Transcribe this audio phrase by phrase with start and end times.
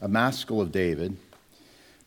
[0.00, 1.16] a maskil of David.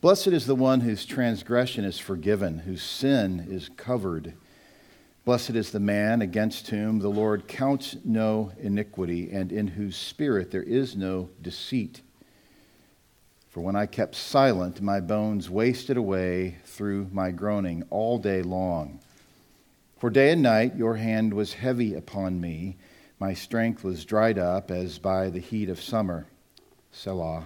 [0.02, 4.34] Blessed is the one whose transgression is forgiven, whose sin is covered.
[5.26, 10.52] Blessed is the man against whom the Lord counts no iniquity, and in whose spirit
[10.52, 12.02] there is no deceit.
[13.48, 19.00] For when I kept silent, my bones wasted away through my groaning all day long.
[20.00, 22.76] For day and night your hand was heavy upon me.
[23.20, 26.26] My strength was dried up as by the heat of summer.
[26.92, 27.46] Selah.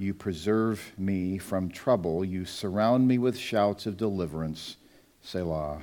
[0.00, 2.24] You preserve me from trouble.
[2.24, 4.78] You surround me with shouts of deliverance.
[5.20, 5.82] Selah.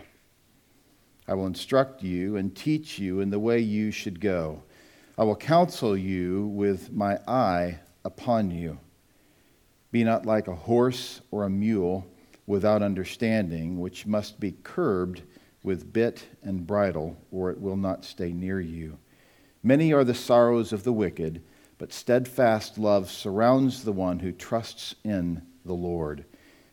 [1.28, 4.64] I will instruct you and teach you in the way you should go.
[5.20, 8.80] I will counsel you with my eye upon you.
[9.92, 12.08] Be not like a horse or a mule
[12.48, 15.22] without understanding, which must be curbed
[15.62, 18.98] with bit and bridle, or it will not stay near you.
[19.62, 21.44] Many are the sorrows of the wicked,
[21.78, 26.26] but steadfast love surrounds the one who trusts in the Lord.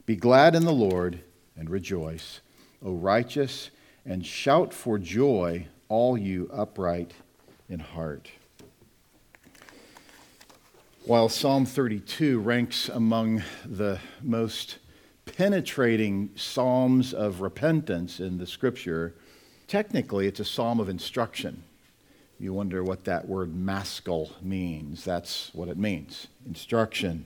[0.07, 1.21] Be glad in the Lord
[1.57, 2.41] and rejoice,
[2.85, 3.71] O righteous,
[4.07, 7.13] and shout for joy, all you upright
[7.69, 8.31] in heart.
[11.05, 14.79] While Psalm 32 ranks among the most
[15.27, 19.15] penetrating psalms of repentance in the scripture,
[19.69, 21.63] technically it's a psalm of instruction.
[22.45, 25.03] You wonder what that word maskil means.
[25.03, 27.25] That's what it means instruction.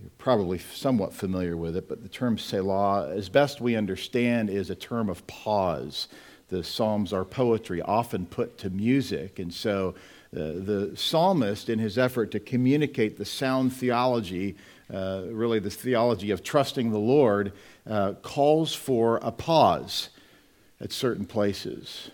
[0.00, 4.70] You're probably somewhat familiar with it, but the term Selah, as best we understand, is
[4.70, 6.08] a term of pause.
[6.48, 9.94] The Psalms are poetry, often put to music, and so
[10.34, 14.56] uh, the psalmist, in his effort to communicate the sound theology,
[14.90, 17.52] uh, really the theology of trusting the Lord,
[17.86, 20.08] uh, calls for a pause
[20.80, 22.10] at certain places.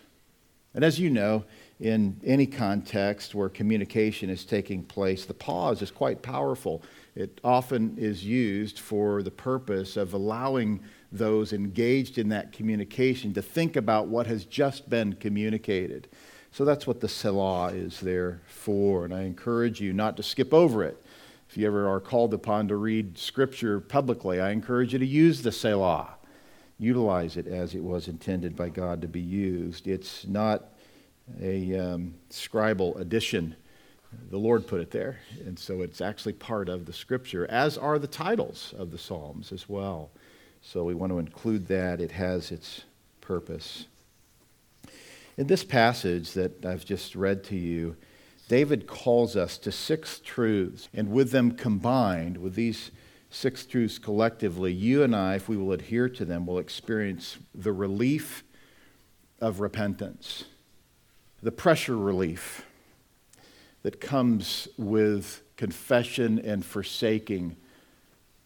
[0.75, 1.45] And as you know,
[1.81, 6.83] in any context where communication is taking place, the pause is quite powerful.
[7.15, 10.81] It often is used for the purpose of allowing
[11.11, 16.09] those engaged in that communication to think about what has just been communicated.
[16.53, 19.07] So that's what the Selah is there for.
[19.07, 21.03] And I encourage you not to skip over it.
[21.49, 25.43] If you ever are called upon to read Scripture publicly, I encourage you to use
[25.43, 26.15] the Selah.
[26.79, 29.89] Utilize it as it was intended by God to be used.
[29.89, 30.75] It's not
[31.41, 33.57] a um, scribal addition.
[34.31, 35.21] The Lord put it there.
[35.47, 39.53] And so it's actually part of the Scripture, as are the titles of the Psalms
[39.53, 40.11] as well.
[40.63, 42.01] So we want to include that.
[42.01, 42.83] It has its
[43.21, 43.87] purpose.
[45.37, 47.97] In this passage that I've just read to you,
[48.49, 52.91] David calls us to six truths, and with them combined, with these
[53.31, 57.73] six truths collectively, you and I, if we will adhere to them, will experience the
[57.73, 58.43] relief
[59.41, 60.45] of repentance,
[61.43, 62.67] the pressure relief
[63.83, 67.57] that comes with confession and forsaking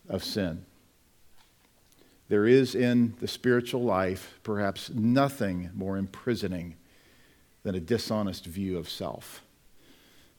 [0.08, 0.64] of sin.
[2.28, 6.76] There is in the spiritual life perhaps nothing more imprisoning
[7.62, 9.42] than a dishonest view of self.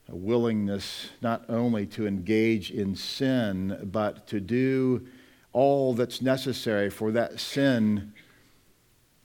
[0.08, 5.06] A willingness not only to engage in sin, but to do
[5.52, 8.12] all that's necessary for that sin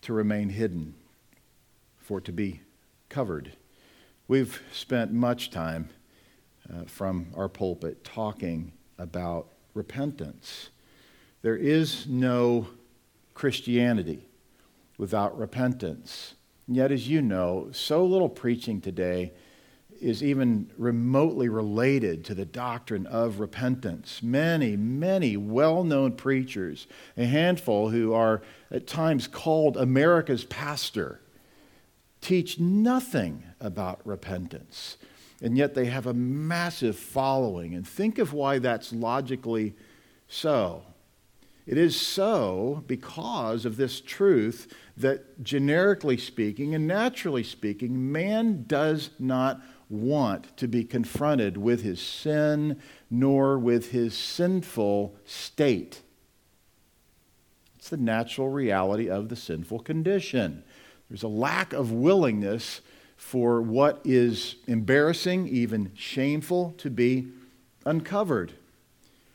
[0.02, 0.96] to remain hidden,
[2.00, 2.62] for it to be
[3.12, 3.52] covered.
[4.30, 5.90] We've spent much time
[6.74, 10.70] uh, from our pulpit talking about repentance.
[11.42, 12.68] There is no
[13.34, 14.26] Christianity
[14.98, 16.36] without repentance.
[16.68, 19.34] And yet, as you know, so little preaching today
[20.00, 24.24] is even remotely related to the doctrine of repentance.
[24.24, 28.42] Many, many well known preachers, a handful who are
[28.72, 31.20] at times called America's pastor,
[32.22, 34.98] teach nothing about repentance.
[35.42, 37.74] And yet they have a massive following.
[37.74, 39.76] And think of why that's logically
[40.28, 40.84] so.
[41.66, 49.12] It is so because of this truth that, generically speaking and naturally speaking, man does
[49.20, 52.80] not want to be confronted with his sin
[53.10, 56.02] nor with his sinful state.
[57.78, 60.64] It's the natural reality of the sinful condition.
[61.12, 62.80] There's a lack of willingness
[63.18, 67.28] for what is embarrassing, even shameful, to be
[67.86, 68.54] uncovered.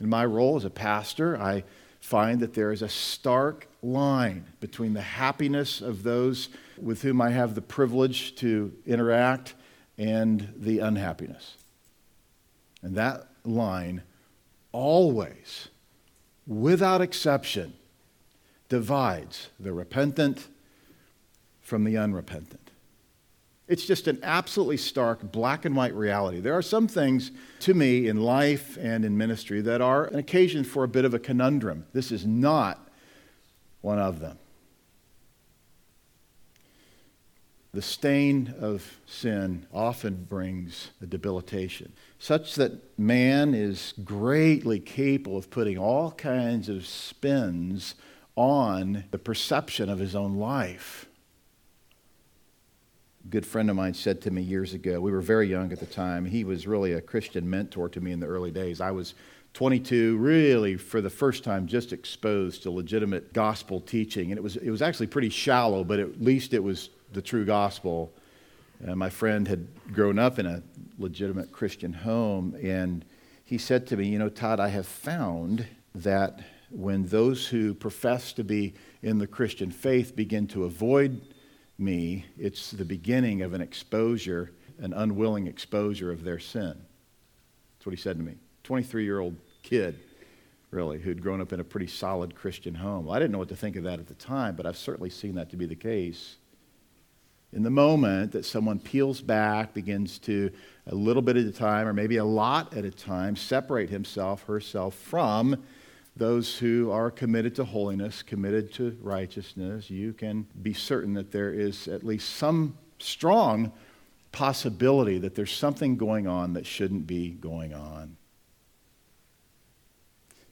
[0.00, 1.64] In my role as a pastor, I
[2.00, 6.49] find that there is a stark line between the happiness of those
[6.81, 9.52] with whom I have the privilege to interact
[9.99, 11.58] and the unhappiness.
[12.81, 14.02] And that line
[14.72, 15.69] always,
[16.46, 17.75] without exception,
[18.70, 20.49] divides the repentant
[21.67, 22.71] from the unrepentant.
[23.67, 26.39] It's just an absolutely stark black and white reality.
[26.39, 30.63] There are some things to me in life and in ministry that are an occasion
[30.63, 31.85] for a bit of a conundrum.
[31.93, 32.89] This is not
[33.81, 34.39] one of them.
[37.75, 45.51] The stain of sin often brings a debilitation, such that man is greatly capable of
[45.51, 47.97] putting all kinds of spins
[48.37, 51.07] on the perception of his own life
[53.31, 55.87] good friend of mine said to me years ago, we were very young at the
[55.87, 56.25] time.
[56.25, 58.81] He was really a Christian mentor to me in the early days.
[58.81, 59.14] I was
[59.55, 64.31] 22, really for the first time just exposed to legitimate gospel teaching.
[64.31, 67.44] And it was, it was actually pretty shallow, but at least it was the true
[67.44, 68.12] gospel.
[68.81, 70.62] And my friend had grown up in a
[70.99, 72.55] legitimate Christian home.
[72.62, 73.05] And
[73.44, 76.40] he said to me, You know, Todd, I have found that
[76.70, 81.22] when those who profess to be in the Christian faith begin to avoid
[81.78, 86.75] me, it's the beginning of an exposure, an unwilling exposure of their sin.
[87.76, 88.34] That's what he said to me.
[88.64, 89.99] 23 year old kid,
[90.70, 93.06] really, who'd grown up in a pretty solid Christian home.
[93.06, 95.11] Well, I didn't know what to think of that at the time, but I've certainly
[95.11, 96.37] seen that to be the case.
[97.52, 100.50] In the moment that someone peels back, begins to,
[100.87, 104.43] a little bit at a time, or maybe a lot at a time, separate himself,
[104.44, 105.62] herself from
[106.17, 111.53] those who are committed to holiness, committed to righteousness, you can be certain that there
[111.53, 113.71] is at least some strong
[114.33, 118.17] possibility that there's something going on that shouldn't be going on.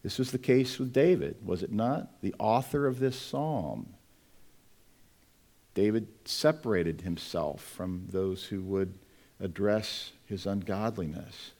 [0.03, 2.21] This was the case with David, was it not?
[2.21, 3.95] The author of this psalm.
[5.73, 8.95] David separated himself from those who would
[9.41, 11.53] address his ungodliness.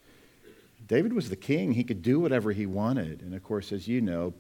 [0.87, 1.73] David was the king.
[1.73, 3.23] He could do whatever he wanted.
[3.23, 4.35] And of course, as you know,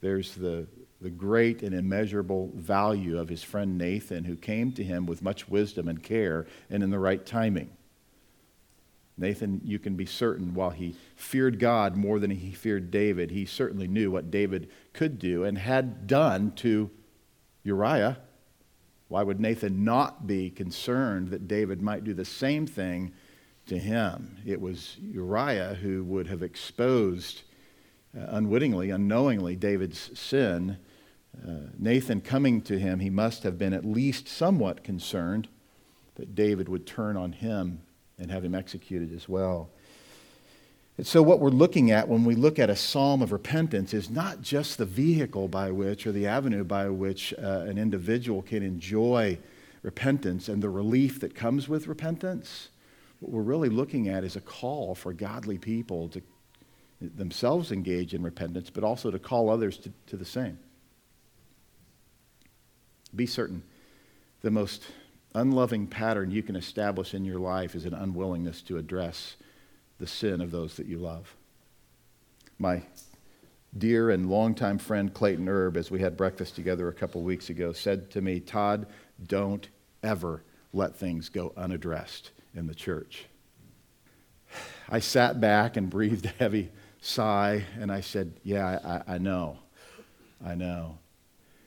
[0.00, 0.66] there's the,
[1.00, 5.48] the great and immeasurable value of his friend Nathan, who came to him with much
[5.48, 7.70] wisdom and care and in the right timing.
[9.18, 13.46] Nathan, you can be certain, while he feared God more than he feared David, he
[13.46, 16.90] certainly knew what David could do and had done to
[17.62, 18.18] Uriah.
[19.08, 23.12] Why would Nathan not be concerned that David might do the same thing
[23.66, 24.38] to him.
[24.46, 27.42] It was Uriah who would have exposed
[28.16, 30.78] uh, unwittingly, unknowingly, David's sin.
[31.46, 35.48] Uh, Nathan coming to him, he must have been at least somewhat concerned
[36.14, 37.82] that David would turn on him
[38.18, 39.68] and have him executed as well.
[40.96, 44.08] And so, what we're looking at when we look at a psalm of repentance is
[44.08, 48.62] not just the vehicle by which or the avenue by which uh, an individual can
[48.62, 49.36] enjoy
[49.82, 52.70] repentance and the relief that comes with repentance
[53.20, 56.22] what we're really looking at is a call for godly people to
[57.00, 60.58] themselves engage in repentance, but also to call others to, to the same.
[63.14, 63.62] Be certain
[64.42, 64.86] the most
[65.34, 69.36] unloving pattern you can establish in your life is an unwillingness to address
[69.98, 71.34] the sin of those that you love.
[72.58, 72.82] My
[73.76, 77.72] dear and longtime friend Clayton Erb, as we had breakfast together a couple weeks ago,
[77.72, 78.86] said to me, Todd,
[79.26, 79.68] don't
[80.02, 80.42] ever
[80.72, 83.26] let things go unaddressed in the church.
[84.88, 86.70] I sat back and breathed a heavy
[87.00, 89.58] sigh, and I said, Yeah, I, I know.
[90.44, 90.98] I know.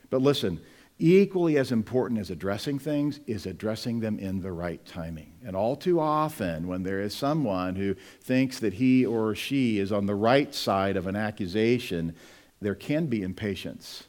[0.10, 0.60] But listen,
[0.98, 5.34] equally as important as addressing things is addressing them in the right timing.
[5.46, 9.92] And all too often, when there is someone who thinks that he or she is
[9.92, 12.16] on the right side of an accusation,
[12.62, 14.09] there can be impatience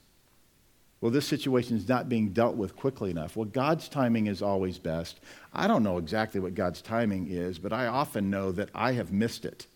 [1.01, 3.35] well, this situation is not being dealt with quickly enough.
[3.35, 5.21] Well, God's timing is always best.
[5.55, 9.11] I don't know exactly what God's timing is, but I often know that I have
[9.11, 9.67] missed it.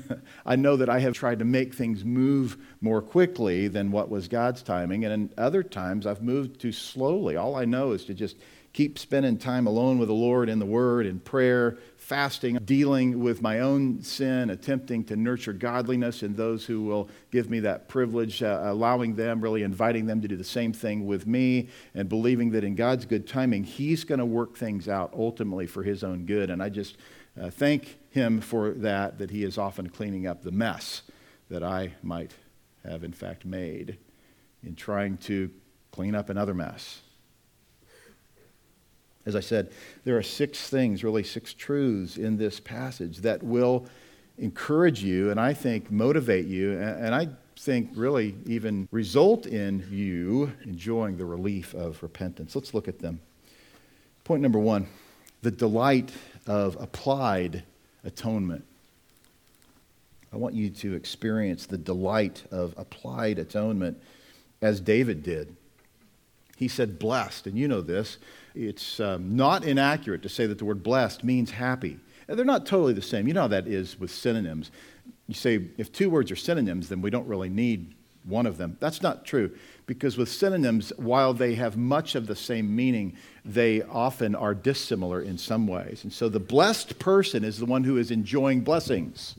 [0.46, 4.28] I know that I have tried to make things move more quickly than what was
[4.28, 7.36] God's timing, and in other times I've moved too slowly.
[7.36, 8.36] All I know is to just
[8.72, 13.42] keep spending time alone with the Lord in the Word, in prayer, fasting, dealing with
[13.42, 18.42] my own sin, attempting to nurture godliness in those who will give me that privilege,
[18.42, 22.50] uh, allowing them, really inviting them to do the same thing with me, and believing
[22.52, 26.24] that in God's good timing, He's going to work things out ultimately for His own
[26.24, 26.48] good.
[26.48, 26.96] And I just
[27.40, 31.02] uh, thank Him for that, that He is often cleaning up the mess
[31.50, 32.32] that I might
[32.84, 33.98] have, in fact, made
[34.62, 35.50] in trying to
[35.90, 37.00] clean up another mess.
[39.24, 39.72] As I said,
[40.04, 43.86] there are six things, really six truths in this passage that will
[44.38, 46.78] encourage you and I think motivate you.
[46.78, 52.56] And I think really even result in you enjoying the relief of repentance.
[52.56, 53.20] Let's look at them.
[54.24, 54.88] Point number one
[55.42, 56.10] the delight
[56.46, 57.64] of applied
[58.04, 58.64] atonement.
[60.32, 64.00] I want you to experience the delight of applied atonement
[64.62, 65.54] as David did.
[66.56, 68.18] He said blessed, and you know this.
[68.54, 71.98] It's um, not inaccurate to say that the word blessed means happy.
[72.28, 73.26] And they're not totally the same.
[73.26, 74.70] You know how that is with synonyms.
[75.26, 78.76] You say if two words are synonyms, then we don't really need one of them.
[78.80, 79.50] That's not true
[79.86, 85.20] because with synonyms, while they have much of the same meaning, they often are dissimilar
[85.20, 86.04] in some ways.
[86.04, 89.34] And so the blessed person is the one who is enjoying blessings.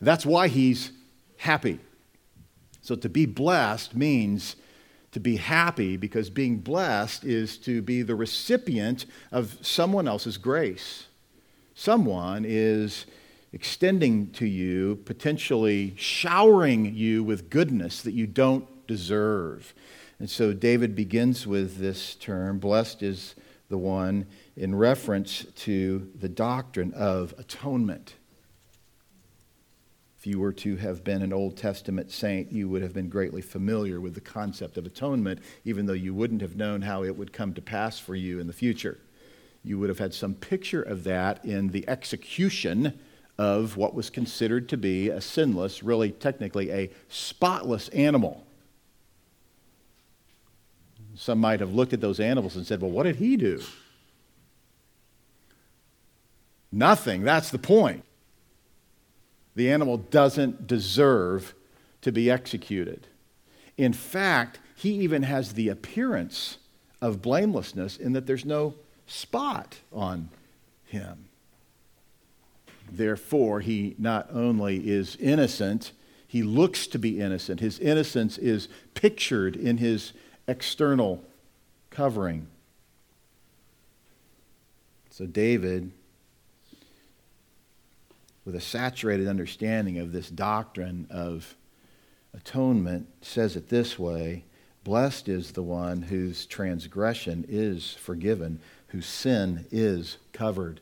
[0.00, 0.90] That's why he's
[1.38, 1.78] happy.
[2.82, 4.56] So to be blessed means
[5.12, 11.06] to be happy because being blessed is to be the recipient of someone else's grace.
[11.74, 13.06] Someone is
[13.54, 19.72] extending to you, potentially showering you with goodness that you don't deserve.
[20.18, 23.36] And so David begins with this term blessed is
[23.68, 28.14] the one in reference to the doctrine of atonement.
[30.18, 33.42] If you were to have been an Old Testament saint, you would have been greatly
[33.42, 37.32] familiar with the concept of atonement, even though you wouldn't have known how it would
[37.32, 38.98] come to pass for you in the future.
[39.62, 42.98] You would have had some picture of that in the execution
[43.36, 48.46] of what was considered to be a sinless, really technically a spotless animal.
[51.16, 53.62] Some might have looked at those animals and said, Well, what did he do?
[56.70, 57.22] Nothing.
[57.22, 58.04] That's the point.
[59.54, 61.54] The animal doesn't deserve
[62.02, 63.06] to be executed.
[63.76, 66.58] In fact, he even has the appearance
[67.00, 68.74] of blamelessness in that there's no
[69.06, 70.30] spot on
[70.84, 71.28] him.
[72.96, 75.92] Therefore, he not only is innocent,
[76.26, 77.60] he looks to be innocent.
[77.60, 80.12] His innocence is pictured in his
[80.46, 81.24] external
[81.90, 82.46] covering.
[85.10, 85.92] So, David,
[88.44, 91.54] with a saturated understanding of this doctrine of
[92.32, 94.44] atonement, says it this way
[94.84, 100.80] Blessed is the one whose transgression is forgiven, whose sin is covered.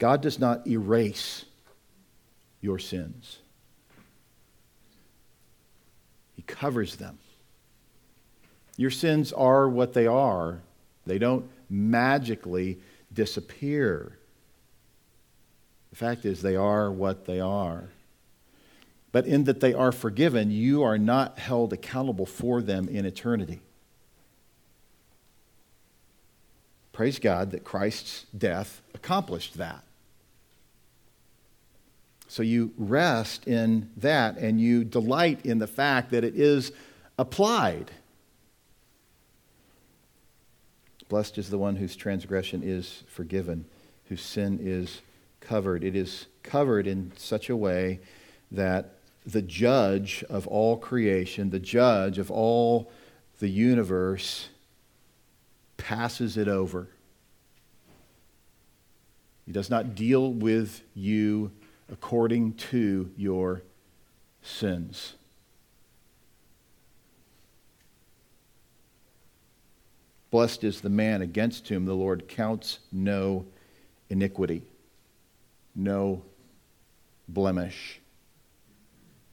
[0.00, 1.44] God does not erase
[2.62, 3.38] your sins,
[6.34, 7.18] He covers them.
[8.76, 10.60] Your sins are what they are,
[11.06, 12.80] they don't magically
[13.12, 14.16] disappear.
[15.90, 17.84] The fact is, they are what they are.
[19.12, 23.60] But in that they are forgiven, you are not held accountable for them in eternity.
[26.92, 29.82] Praise God that Christ's death accomplished that.
[32.30, 36.70] So you rest in that and you delight in the fact that it is
[37.18, 37.90] applied.
[41.08, 43.64] Blessed is the one whose transgression is forgiven,
[44.04, 45.00] whose sin is
[45.40, 45.82] covered.
[45.82, 47.98] It is covered in such a way
[48.52, 48.94] that
[49.26, 52.92] the judge of all creation, the judge of all
[53.40, 54.50] the universe,
[55.76, 56.86] passes it over.
[59.46, 61.50] He does not deal with you
[61.90, 63.62] according to your
[64.42, 65.14] sins.
[70.30, 73.46] Blessed is the man against whom the Lord counts no
[74.08, 74.62] iniquity,
[75.74, 76.22] no
[77.28, 78.00] blemish,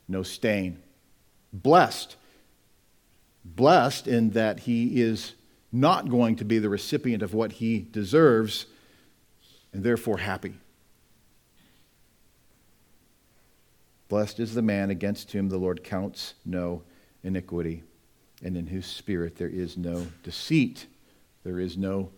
[0.08, 0.82] no stain.
[1.54, 2.16] Blessed.
[3.46, 5.36] Blessed in that he is
[5.72, 8.66] not going to be the recipient of what he deserves,
[9.72, 10.56] and therefore happy.
[14.10, 16.84] Blessed is the man against whom the Lord counts no
[17.24, 17.84] iniquity,
[18.44, 20.88] and in whose spirit there is no deceit,
[21.44, 22.10] there is no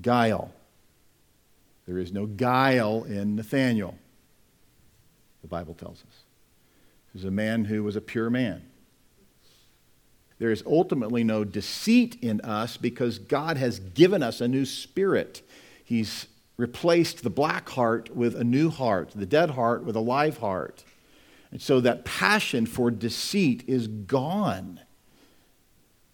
[0.00, 0.52] guile.
[1.86, 3.98] There is no guile in Nathaniel,
[5.40, 6.24] the Bible tells us.
[7.12, 8.62] He was a man who was a pure man.
[10.38, 15.42] There is ultimately no deceit in us because God has given us a new spirit.
[15.84, 20.38] He's replaced the black heart with a new heart, the dead heart with a live
[20.38, 20.84] heart.
[21.52, 24.80] And so that passion for deceit is gone.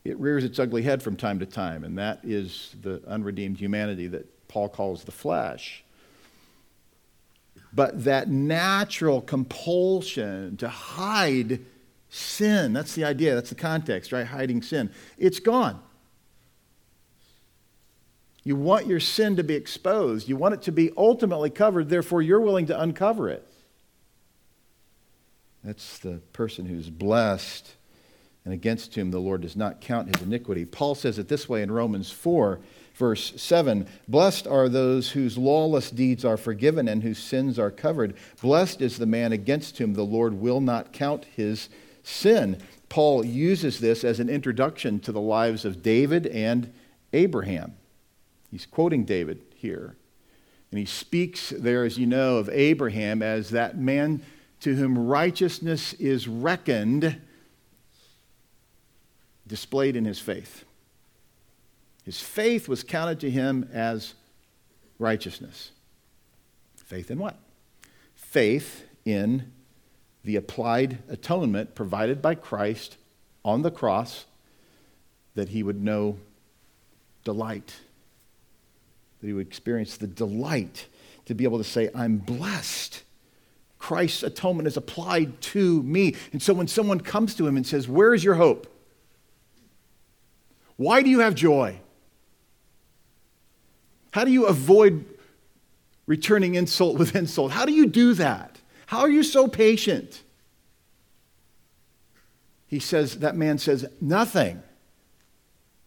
[0.05, 4.09] It rears its ugly head from time to time, and that is the unredeemed humanity
[4.09, 5.85] that Paul calls the flesh.
[7.73, 11.61] But that natural compulsion to hide
[12.09, 14.27] sin, that's the idea, that's the context, right?
[14.27, 15.81] Hiding sin, it's gone.
[18.43, 20.29] You want your sin to be exposed.
[20.29, 23.47] You want it to be ultimately covered, therefore, you're willing to uncover it.
[25.69, 27.75] That's the person who's blessed
[28.47, 30.65] and against whom the Lord does not count his iniquity.
[30.65, 32.59] Paul says it this way in Romans 4,
[32.95, 38.15] verse 7 Blessed are those whose lawless deeds are forgiven and whose sins are covered.
[38.41, 41.69] Blessed is the man against whom the Lord will not count his
[42.03, 42.57] sin.
[42.89, 46.73] Paul uses this as an introduction to the lives of David and
[47.13, 47.75] Abraham.
[48.51, 49.97] He's quoting David here.
[50.71, 54.23] And he speaks there, as you know, of Abraham as that man
[54.61, 57.21] to whom righteousness is reckoned
[59.47, 60.65] displayed in his faith.
[62.05, 64.15] His faith was counted to him as
[64.99, 65.71] righteousness.
[66.77, 67.37] Faith in what?
[68.15, 69.53] Faith in
[70.25, 72.97] the applied atonement provided by Christ
[73.45, 74.27] on the cross
[75.35, 76.19] that he would know
[77.25, 77.77] delight,
[79.21, 80.87] that he would experience the delight
[81.27, 83.03] to be able to say, I'm blessed.
[83.79, 86.15] Christ's atonement is applied to me.
[86.33, 88.67] And so when someone comes to him and says, Where is your hope?
[90.77, 91.81] Why do you have joy?
[94.13, 95.05] How do you avoid
[96.07, 97.53] returning insult with insult?
[97.53, 98.59] How do you do that?
[98.87, 100.23] How are you so patient?
[102.67, 104.63] He says, that man says nothing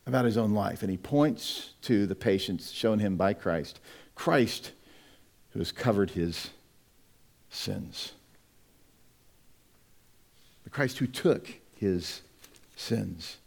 [0.08, 3.80] about his own life, and he points to the patience shown him by Christ.
[4.16, 4.72] Christ
[5.52, 6.50] who has covered his
[7.52, 8.14] sins.
[10.64, 12.22] The Christ who took his
[12.76, 13.38] sins.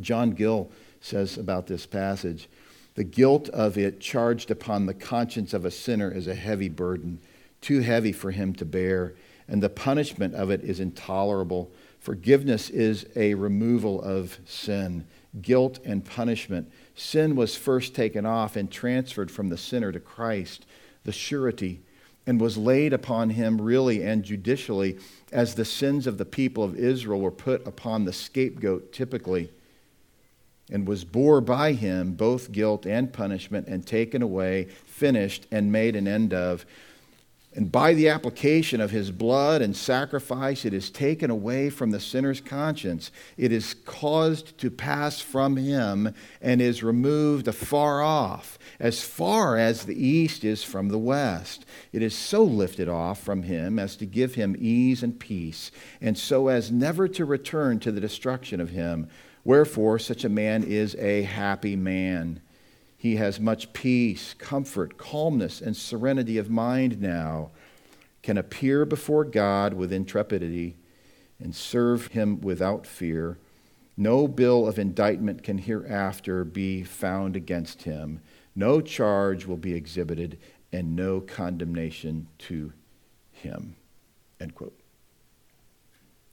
[0.00, 0.70] John Gill
[1.02, 2.48] says about this passage
[2.94, 7.20] the guilt of it charged upon the conscience of a sinner is a heavy burden,
[7.60, 9.14] too heavy for him to bear,
[9.48, 11.70] and the punishment of it is intolerable.
[12.00, 15.06] Forgiveness is a removal of sin,
[15.40, 16.70] guilt and punishment.
[16.94, 20.66] Sin was first taken off and transferred from the sinner to Christ,
[21.04, 21.80] the surety,
[22.30, 24.96] and was laid upon him really and judicially
[25.32, 29.50] as the sins of the people of Israel were put upon the scapegoat typically
[30.70, 35.96] and was bore by him both guilt and punishment and taken away, finished, and made
[35.96, 36.64] an end of.
[37.52, 41.98] And by the application of his blood and sacrifice, it is taken away from the
[41.98, 43.10] sinner's conscience.
[43.36, 49.84] It is caused to pass from him and is removed afar off, as far as
[49.84, 51.66] the east is from the west.
[51.92, 56.16] It is so lifted off from him as to give him ease and peace, and
[56.16, 59.08] so as never to return to the destruction of him
[59.44, 62.40] Wherefore, such a man is a happy man.
[63.00, 67.50] He has much peace, comfort, calmness, and serenity of mind now,
[68.22, 70.76] can appear before God with intrepidity
[71.38, 73.38] and serve him without fear.
[73.96, 78.20] No bill of indictment can hereafter be found against him.
[78.54, 80.38] No charge will be exhibited,
[80.70, 82.70] and no condemnation to
[83.32, 83.76] him.
[84.38, 84.78] End quote.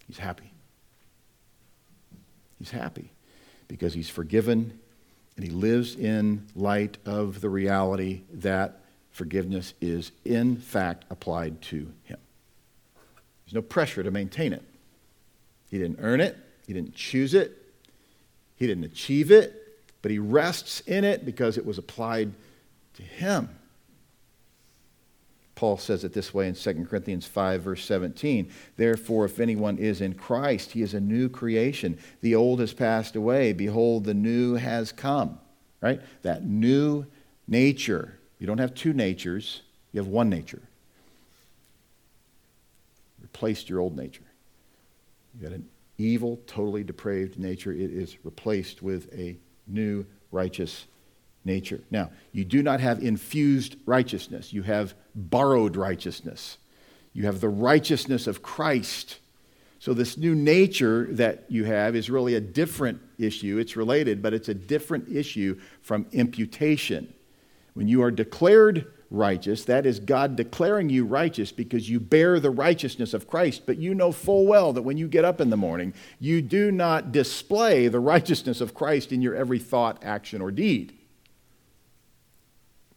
[0.05, 0.51] He's happy.
[2.59, 3.13] He's happy
[3.69, 4.79] because he's forgiven
[5.37, 11.91] and he lives in light of the reality that forgiveness is in fact applied to
[12.03, 12.17] him.
[13.45, 14.63] There's no pressure to maintain it.
[15.69, 17.55] He didn't earn it, he didn't choose it,
[18.55, 19.53] he didn't achieve it,
[20.01, 22.31] but he rests in it because it was applied
[22.95, 23.49] to him.
[25.57, 28.51] Paul says it this way in 2 Corinthians 5, verse 17.
[28.75, 31.97] Therefore, if anyone is in Christ, he is a new creation.
[32.21, 33.53] The old has passed away.
[33.53, 35.39] Behold, the new has come.
[35.81, 35.99] Right?
[36.21, 37.07] That new
[37.47, 38.19] nature.
[38.37, 40.61] You don't have two natures, you have one nature.
[43.19, 44.21] Replaced your old nature.
[45.33, 45.67] You got an
[45.97, 47.71] evil, totally depraved nature.
[47.71, 50.85] It is replaced with a new, righteous
[51.47, 51.81] nature.
[51.89, 56.59] Now, you do not have infused righteousness, you have borrowed righteousness.
[57.13, 59.17] You have the righteousness of Christ.
[59.79, 63.57] So, this new nature that you have is really a different issue.
[63.57, 67.11] It's related, but it's a different issue from imputation.
[67.73, 72.51] When you are declared righteous, that is God declaring you righteous because you bear the
[72.51, 73.63] righteousness of Christ.
[73.65, 76.71] But you know full well that when you get up in the morning, you do
[76.71, 80.96] not display the righteousness of Christ in your every thought, action, or deed.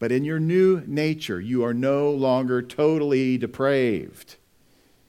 [0.00, 4.36] But in your new nature, you are no longer totally depraved.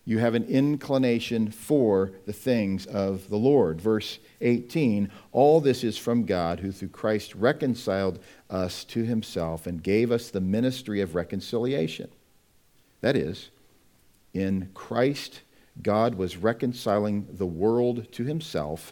[0.04, 3.80] You have an inclination for the things of the Lord.
[3.80, 9.82] Verse 18 All this is from God, who through Christ reconciled us to himself and
[9.82, 12.10] gave us the ministry of reconciliation.
[13.00, 13.50] That is,
[14.34, 15.42] in Christ,
[15.82, 18.92] God was reconciling the world to himself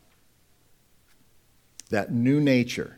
[1.91, 2.97] That new nature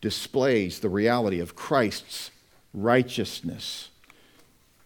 [0.00, 2.30] displays the reality of Christ's
[2.72, 3.90] righteousness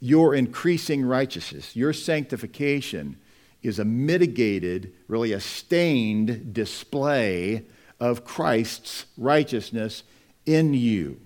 [0.00, 3.16] your increasing righteousness, your sanctification
[3.62, 7.66] is a mitigated, really a stained display
[8.00, 10.02] of Christ's righteousness
[10.46, 11.20] in you.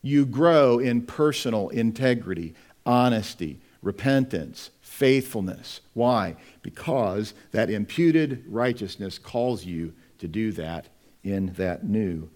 [0.00, 2.54] You grow in personal integrity,
[2.86, 5.82] honesty, repentance, faithfulness.
[5.92, 6.36] Why?
[6.62, 10.88] Because that imputed righteousness calls you to do that
[11.22, 12.28] in that new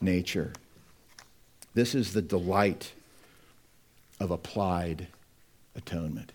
[0.00, 0.52] nature.
[1.74, 2.92] This is the delight
[4.20, 5.08] of applied
[5.74, 6.32] atonement.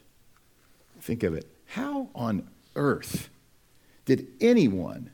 [1.02, 1.48] Think of it.
[1.68, 3.30] How on earth
[4.06, 5.12] did anyone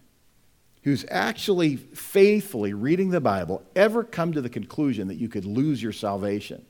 [0.84, 5.82] who's actually faithfully reading the Bible ever come to the conclusion that you could lose
[5.82, 6.66] your salvation?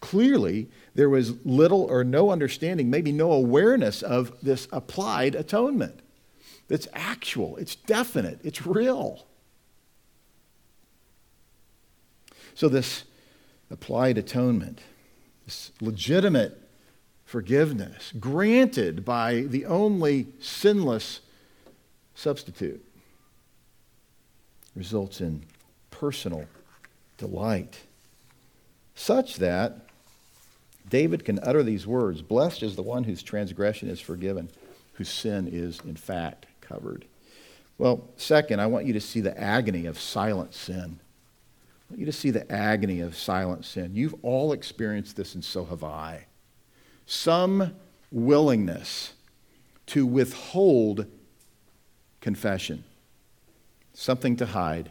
[0.00, 6.00] Clearly, there was little or no understanding, maybe no awareness of this applied atonement.
[6.68, 9.26] That's actual, it's definite, it's real.
[12.54, 13.04] So, this
[13.70, 14.80] applied atonement,
[15.46, 16.60] this legitimate
[17.24, 21.20] forgiveness granted by the only sinless
[22.14, 22.84] substitute,
[24.74, 25.44] results in
[25.90, 26.46] personal
[27.16, 27.78] delight,
[28.94, 29.86] such that
[30.88, 34.50] David can utter these words Blessed is the one whose transgression is forgiven,
[34.94, 37.06] whose sin is in fact covered.
[37.78, 40.98] Well, second, I want you to see the agony of silent sin.
[41.00, 43.94] I want you to see the agony of silent sin.
[43.94, 46.26] You've all experienced this, and so have I.
[47.06, 47.74] Some
[48.10, 49.14] willingness
[49.86, 51.06] to withhold
[52.20, 52.84] confession,
[53.94, 54.90] something to hide,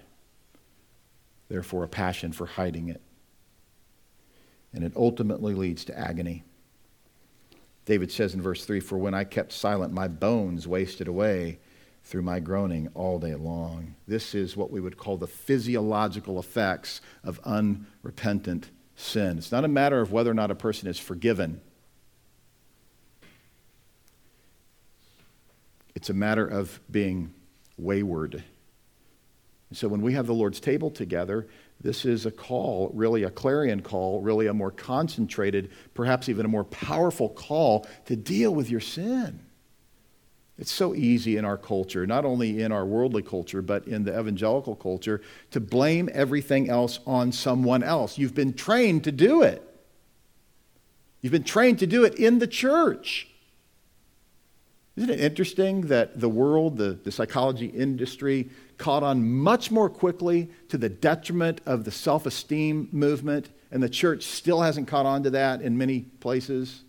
[1.50, 3.02] therefore, a passion for hiding it.
[4.74, 6.44] And it ultimately leads to agony.
[7.86, 11.60] David says in verse 3 For when I kept silent, my bones wasted away
[12.08, 13.94] through my groaning all day long.
[14.08, 19.38] This is what we would call the physiological effects of unrepentant sin.
[19.38, 21.60] It's not a matter of whether or not a person is forgiven,
[25.96, 27.34] it's a matter of being
[27.78, 28.42] wayward.
[29.74, 31.46] So when we have the Lord's table together,
[31.82, 36.50] this is a call, really a clarion call, really a more concentrated, perhaps even a
[36.50, 39.42] more powerful call to deal with your sin.
[40.60, 44.20] It's so easy in our culture, not only in our worldly culture, but in the
[44.20, 48.18] evangelical culture, to blame everything else on someone else.
[48.18, 49.64] You've been trained to do it.
[51.22, 53.28] You've been trained to do it in the church.
[54.96, 60.50] Isn't it interesting that the world, the, the psychology industry, caught on much more quickly
[60.70, 65.22] to the detriment of the self esteem movement, and the church still hasn't caught on
[65.22, 66.84] to that in many places?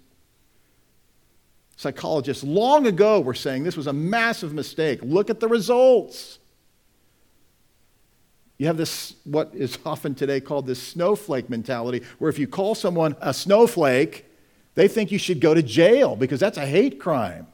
[1.78, 4.98] Psychologists long ago were saying this was a massive mistake.
[5.00, 6.40] Look at the results.
[8.56, 12.74] You have this, what is often today called this snowflake mentality, where if you call
[12.74, 14.24] someone a snowflake,
[14.74, 17.46] they think you should go to jail because that's a hate crime.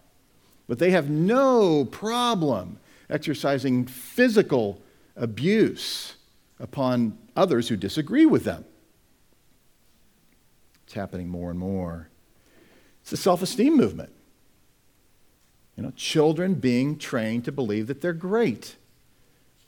[0.68, 2.78] But they have no problem
[3.10, 4.80] exercising physical
[5.16, 6.14] abuse
[6.58, 8.64] upon others who disagree with them.
[10.86, 12.08] It's happening more and more.
[13.02, 14.13] It's the self esteem movement.
[15.76, 18.76] You know, children being trained to believe that they're great.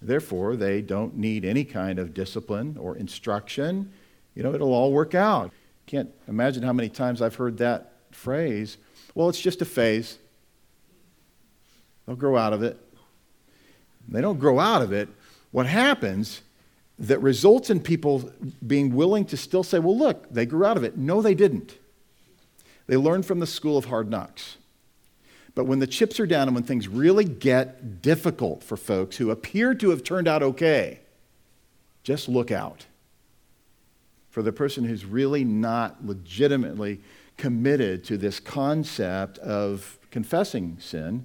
[0.00, 3.90] Therefore, they don't need any kind of discipline or instruction.
[4.34, 5.52] You know, it'll all work out.
[5.86, 8.76] Can't imagine how many times I've heard that phrase.
[9.14, 10.18] Well, it's just a phase.
[12.06, 12.78] They'll grow out of it.
[14.08, 15.08] They don't grow out of it.
[15.50, 16.42] What happens
[16.98, 18.30] that results in people
[18.66, 20.96] being willing to still say, well, look, they grew out of it.
[20.96, 21.76] No, they didn't.
[22.86, 24.56] They learned from the school of hard knocks.
[25.56, 29.30] But when the chips are down and when things really get difficult for folks who
[29.30, 31.00] appear to have turned out okay,
[32.04, 32.84] just look out
[34.28, 37.00] for the person who's really not legitimately
[37.38, 41.24] committed to this concept of confessing sin.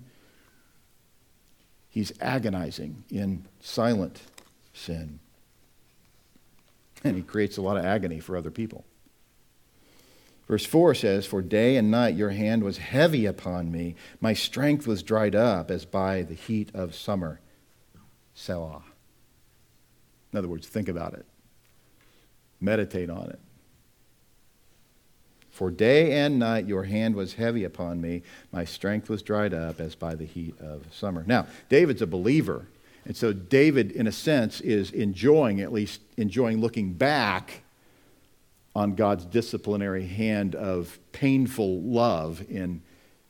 [1.90, 4.22] He's agonizing in silent
[4.74, 5.20] sin.
[7.04, 8.86] And he creates a lot of agony for other people.
[10.52, 13.96] Verse 4 says, For day and night your hand was heavy upon me.
[14.20, 17.40] My strength was dried up as by the heat of summer.
[18.34, 18.84] Selah.
[20.34, 21.26] In other words, think about it,
[22.60, 23.40] meditate on it.
[25.52, 28.22] For day and night your hand was heavy upon me.
[28.52, 31.24] My strength was dried up as by the heat of summer.
[31.26, 32.68] Now, David's a believer.
[33.06, 37.64] And so David, in a sense, is enjoying, at least enjoying looking back
[38.76, 42.82] on God's disciplinary hand of painful love in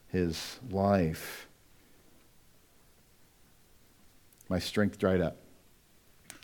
[0.10, 1.48] his life.
[4.50, 5.38] My strength dried up.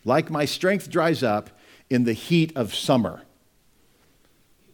[0.05, 1.49] Like my strength dries up
[1.89, 3.23] in the heat of summer.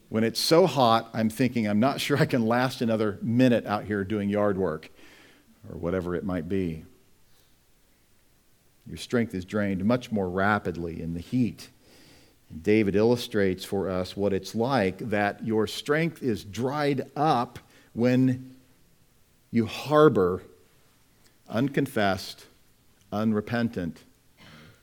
[0.10, 3.86] When it's so hot, I'm thinking, I'm not sure I can last another minute out
[3.86, 4.90] here doing yard work
[5.70, 6.86] or whatever it might be.
[8.86, 11.70] Your strength is drained much more rapidly in the heat.
[12.62, 17.60] David illustrates for us what it's like that your strength is dried up
[17.94, 18.56] when
[19.52, 20.44] you harbor
[21.50, 22.46] unconfessed,
[23.12, 24.04] unrepentant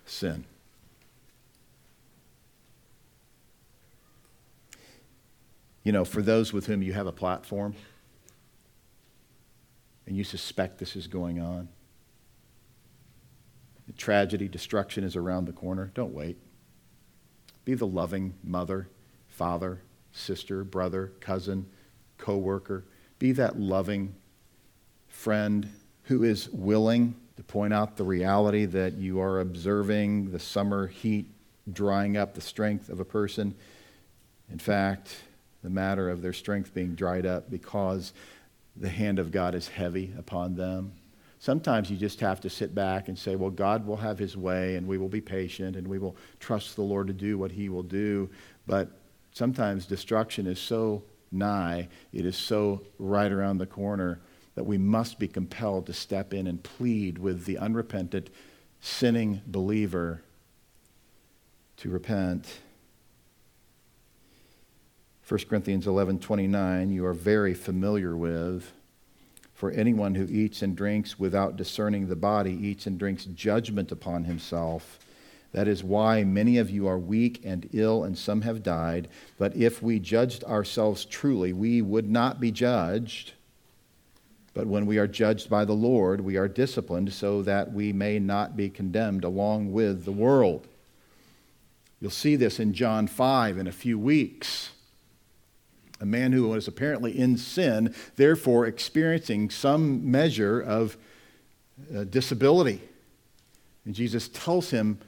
[0.06, 0.44] sin.
[5.82, 7.74] You know, for those with whom you have a platform
[10.06, 11.68] and you suspect this is going on,
[13.96, 16.38] tragedy, destruction is around the corner, don't wait.
[17.70, 18.88] Be the loving mother,
[19.28, 19.80] father,
[20.10, 21.66] sister, brother, cousin,
[22.18, 22.82] co worker.
[23.20, 24.16] Be that loving
[25.06, 25.70] friend
[26.02, 31.30] who is willing to point out the reality that you are observing the summer heat
[31.72, 33.54] drying up the strength of a person.
[34.50, 35.22] In fact,
[35.62, 38.12] the matter of their strength being dried up because
[38.74, 40.90] the hand of God is heavy upon them.
[41.40, 44.76] Sometimes you just have to sit back and say, well, God will have his way
[44.76, 47.70] and we will be patient and we will trust the Lord to do what he
[47.70, 48.28] will do.
[48.66, 48.90] But
[49.32, 54.20] sometimes destruction is so nigh, it is so right around the corner
[54.54, 58.28] that we must be compelled to step in and plead with the unrepentant,
[58.82, 60.22] sinning believer
[61.78, 62.60] to repent.
[65.26, 68.72] 1 Corinthians 11:29 you are very familiar with
[69.60, 74.24] for anyone who eats and drinks without discerning the body eats and drinks judgment upon
[74.24, 74.98] himself.
[75.52, 79.08] That is why many of you are weak and ill, and some have died.
[79.36, 83.34] But if we judged ourselves truly, we would not be judged.
[84.54, 88.18] But when we are judged by the Lord, we are disciplined so that we may
[88.18, 90.66] not be condemned along with the world.
[92.00, 94.70] You'll see this in John 5 in a few weeks
[96.00, 100.96] a man who was apparently in sin, therefore experiencing some measure of
[101.94, 102.80] uh, disability.
[103.84, 104.98] And Jesus tells him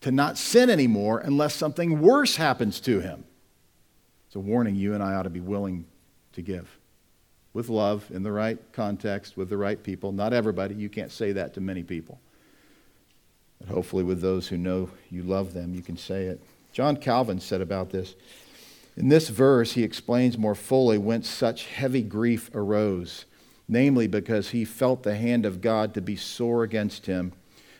[0.00, 3.24] to not sin anymore unless something worse happens to him.
[4.26, 5.84] It's a warning you and I ought to be willing
[6.34, 6.68] to give.
[7.52, 10.12] With love, in the right context, with the right people.
[10.12, 12.20] Not everybody, you can't say that to many people.
[13.58, 16.40] But hopefully, with those who know you love them, you can say it.
[16.72, 18.14] John Calvin said about this
[18.96, 23.26] in this verse, he explains more fully whence such heavy grief arose,
[23.68, 27.32] namely because he felt the hand of God to be sore against him.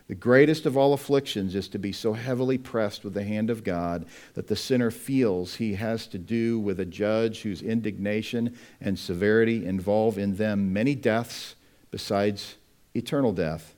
[0.08, 3.64] The greatest of all afflictions is to be so heavily pressed with the hand of
[3.64, 8.98] God that the sinner feels he has to do with a judge whose indignation and
[8.98, 11.56] severity involve in them many deaths
[11.90, 12.56] besides
[12.94, 13.75] eternal death.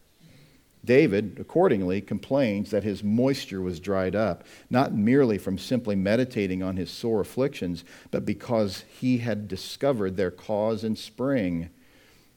[0.85, 6.77] David, accordingly, complains that his moisture was dried up, not merely from simply meditating on
[6.77, 11.71] his sore afflictions, but because he had discovered their cause and spring.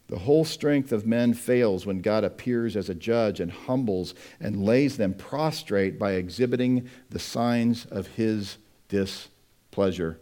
[0.08, 4.66] The whole strength of men fails when God appears as a judge and humbles and
[4.66, 8.58] lays them prostrate by exhibiting the signs of his
[8.90, 10.20] displeasure.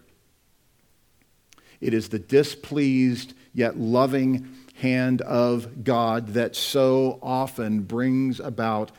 [1.82, 4.48] It is the displeased yet loving
[4.80, 8.92] hand of God that so often brings about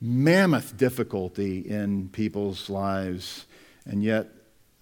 [0.00, 3.46] mammoth difficulty in people's lives.
[3.86, 4.28] And yet,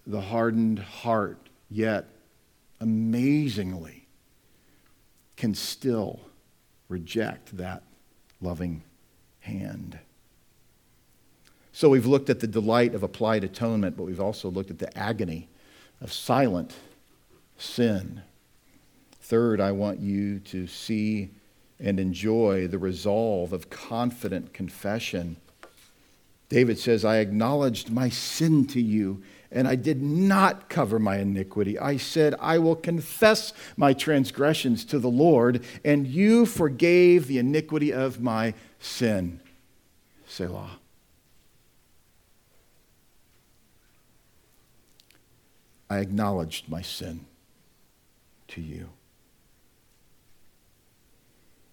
[0.07, 2.07] the hardened heart, yet
[2.81, 4.07] amazingly,
[5.37, 6.21] can still
[6.89, 7.83] reject that
[8.41, 8.83] loving
[9.41, 9.99] hand.
[11.73, 14.97] So, we've looked at the delight of applied atonement, but we've also looked at the
[14.99, 15.49] agony
[16.01, 16.75] of silent
[17.57, 18.23] sin.
[19.29, 21.29] Third, I want you to see
[21.79, 25.37] and enjoy the resolve of confident confession.
[26.49, 31.79] David says, I acknowledged my sin to you, and I did not cover my iniquity.
[31.79, 37.93] I said, I will confess my transgressions to the Lord, and you forgave the iniquity
[37.93, 39.43] of my sin.
[40.27, 40.79] Selah.
[45.91, 47.27] I acknowledged my sin
[48.49, 48.89] to you.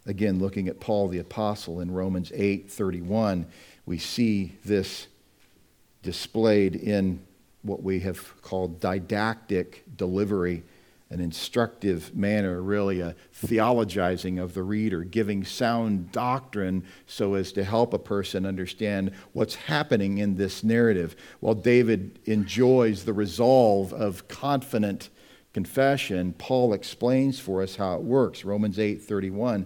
[0.07, 3.47] Again, looking at Paul the Apostle in Romans 8 31,
[3.85, 5.07] we see this
[6.03, 7.19] displayed in
[7.63, 10.63] what we have called didactic delivery,
[11.09, 17.63] an instructive manner, really a theologizing of the reader, giving sound doctrine so as to
[17.63, 21.15] help a person understand what's happening in this narrative.
[21.39, 25.09] While David enjoys the resolve of confident
[25.53, 28.45] confession, Paul explains for us how it works.
[28.45, 29.65] Romans 8:31.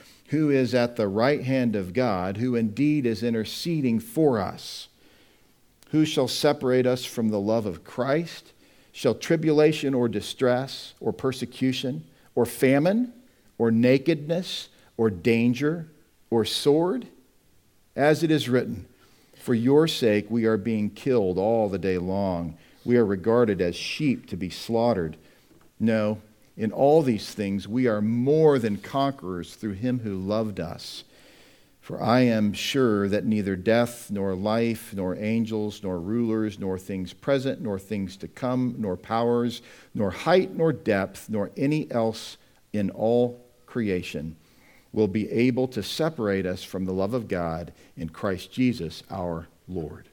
[0.31, 4.87] who is at the right hand of God, who indeed is interceding for us.
[5.89, 8.53] Who shall separate us from the love of Christ?
[8.93, 13.11] Shall tribulation or distress or persecution or famine
[13.57, 15.87] or nakedness or danger
[16.29, 17.07] or sword?
[17.93, 18.85] As it is written,
[19.35, 22.57] For your sake we are being killed all the day long.
[22.85, 25.17] We are regarded as sheep to be slaughtered.
[25.77, 26.21] No,
[26.57, 31.03] in all these things we are more than conquerors through him who loved us.
[31.81, 37.11] For I am sure that neither death, nor life, nor angels, nor rulers, nor things
[37.11, 39.63] present, nor things to come, nor powers,
[39.95, 42.37] nor height, nor depth, nor any else
[42.71, 44.35] in all creation
[44.93, 49.47] will be able to separate us from the love of God in Christ Jesus our
[49.67, 50.07] Lord.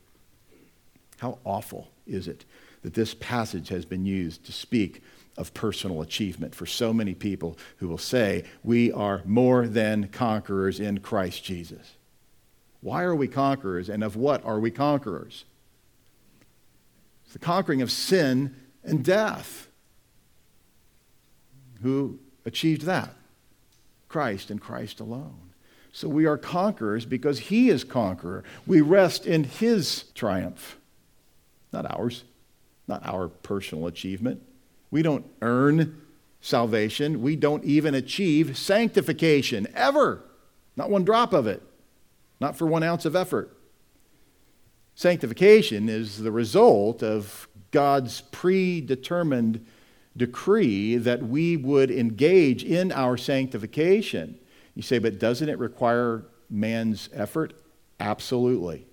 [1.18, 2.44] How awful is it
[2.82, 5.02] that this passage has been used to speak
[5.38, 10.80] of personal achievement for so many people who will say, We are more than conquerors
[10.80, 11.94] in Christ Jesus.
[12.80, 15.44] Why are we conquerors, and of what are we conquerors?
[17.24, 19.68] It's the conquering of sin and death.
[21.82, 23.14] Who achieved that?
[24.08, 25.52] Christ and Christ alone.
[25.92, 28.44] So we are conquerors because He is conqueror.
[28.66, 30.78] We rest in His triumph,
[31.72, 32.24] not ours,
[32.86, 34.42] not our personal achievement.
[34.90, 36.02] We don't earn
[36.40, 37.22] salvation.
[37.22, 40.24] We don't even achieve sanctification, ever.
[40.76, 41.62] Not one drop of it,
[42.40, 43.56] not for one ounce of effort.
[44.94, 49.64] Sanctification is the result of God's predetermined
[50.16, 54.38] decree that we would engage in our sanctification.
[54.74, 57.54] You say, but doesn't it require man's effort?
[58.00, 58.87] Absolutely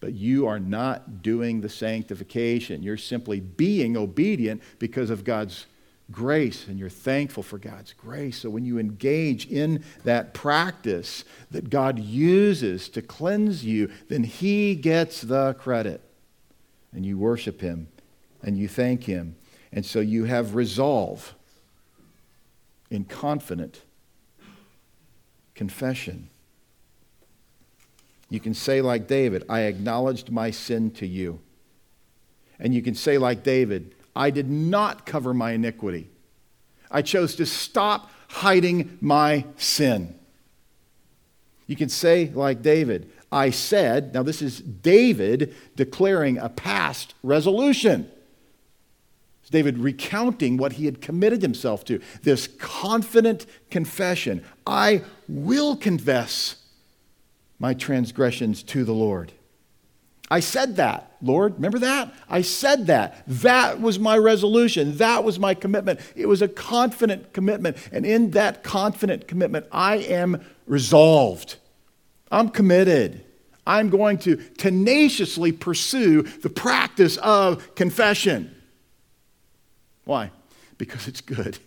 [0.00, 2.82] but you are not doing the sanctification.
[2.82, 5.66] You're simply being obedient because of God's
[6.10, 8.38] grace and you're thankful for God's grace.
[8.38, 14.74] So when you engage in that practice that God uses to cleanse you, then He
[14.74, 16.00] gets the credit.
[16.92, 17.88] And you worship Him
[18.42, 19.36] and you thank Him.
[19.72, 21.34] And so you have resolve
[22.90, 23.82] in confident
[25.54, 26.30] confession.
[28.30, 31.40] You can say, like David, I acknowledged my sin to you.
[32.60, 36.08] And you can say, like David, I did not cover my iniquity.
[36.90, 40.14] I chose to stop hiding my sin.
[41.66, 48.10] You can say, like David, I said, now this is David declaring a past resolution.
[49.40, 56.56] It's David recounting what he had committed himself to, this confident confession I will confess
[57.60, 59.32] my transgressions to the Lord.
[60.30, 61.54] I said that, Lord.
[61.54, 62.14] Remember that?
[62.28, 63.22] I said that.
[63.26, 64.96] That was my resolution.
[64.96, 66.00] That was my commitment.
[66.16, 67.76] It was a confident commitment.
[67.92, 71.56] And in that confident commitment, I am resolved.
[72.30, 73.24] I'm committed.
[73.66, 78.54] I'm going to tenaciously pursue the practice of confession.
[80.04, 80.30] Why?
[80.78, 81.58] Because it's good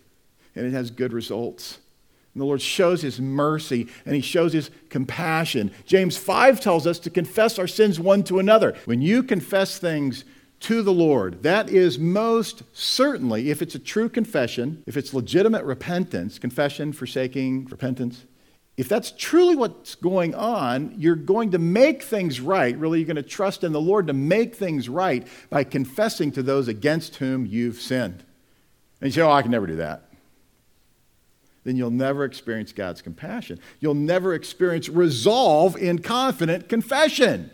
[0.56, 1.78] and it has good results.
[2.34, 5.70] And the Lord shows his mercy and he shows his compassion.
[5.86, 8.76] James 5 tells us to confess our sins one to another.
[8.86, 10.24] When you confess things
[10.60, 15.64] to the Lord, that is most certainly, if it's a true confession, if it's legitimate
[15.64, 18.24] repentance, confession, forsaking, repentance,
[18.76, 22.76] if that's truly what's going on, you're going to make things right.
[22.76, 26.42] Really, you're going to trust in the Lord to make things right by confessing to
[26.42, 28.24] those against whom you've sinned.
[29.00, 30.08] And you say, Oh, I can never do that
[31.64, 33.58] then you'll never experience God's compassion.
[33.80, 37.50] You'll never experience resolve in confident confession.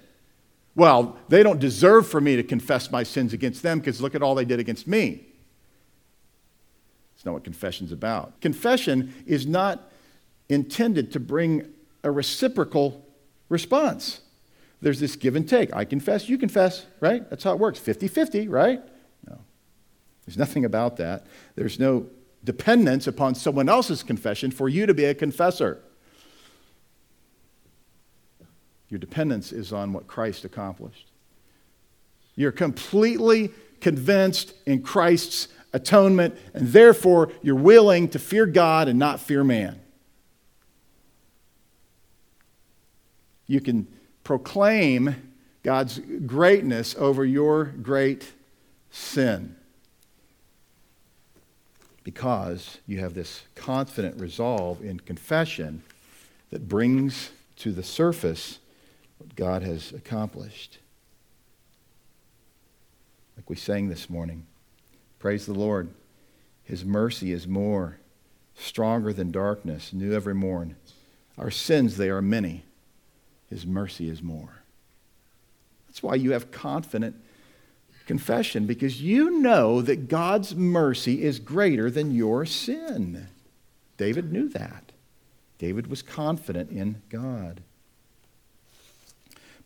[0.74, 4.22] Well, they don't deserve for me to confess my sins against them because look at
[4.22, 5.26] all they did against me.
[7.14, 8.40] It's not what confession's about.
[8.40, 9.90] Confession is not
[10.48, 11.68] intended to bring
[12.02, 13.06] a reciprocal
[13.48, 14.20] response.
[14.80, 15.74] There's this give and take.
[15.74, 17.28] I confess, you confess, right?
[17.28, 17.78] That's how it works.
[17.78, 18.80] 50 50, right?
[19.28, 19.38] No.
[20.24, 21.26] There's nothing about that.
[21.56, 22.06] There's no
[22.44, 25.80] dependence upon someone else's confession for you to be a confessor.
[28.88, 31.10] Your dependence is on what Christ accomplished.
[32.34, 39.20] You're completely convinced in Christ's atonement, and therefore you're willing to fear God and not
[39.20, 39.80] fear man.
[43.46, 43.86] You can
[44.24, 45.30] proclaim
[45.62, 48.32] God's greatness over your great
[48.90, 49.56] sin
[52.10, 55.80] because you have this confident resolve in confession
[56.50, 58.58] that brings to the surface
[59.18, 60.78] what God has accomplished.
[63.36, 64.44] Like we sang this morning.
[65.20, 65.88] Praise the Lord.
[66.64, 67.98] His mercy is more,
[68.56, 70.74] stronger than darkness, new every morn.
[71.38, 72.64] Our sins, they are many.
[73.48, 74.62] His mercy is more.
[75.86, 77.14] That's why you have confident
[78.10, 83.28] confession, because you know that God's mercy is greater than your sin.
[83.98, 84.90] David knew that.
[85.58, 87.60] David was confident in God.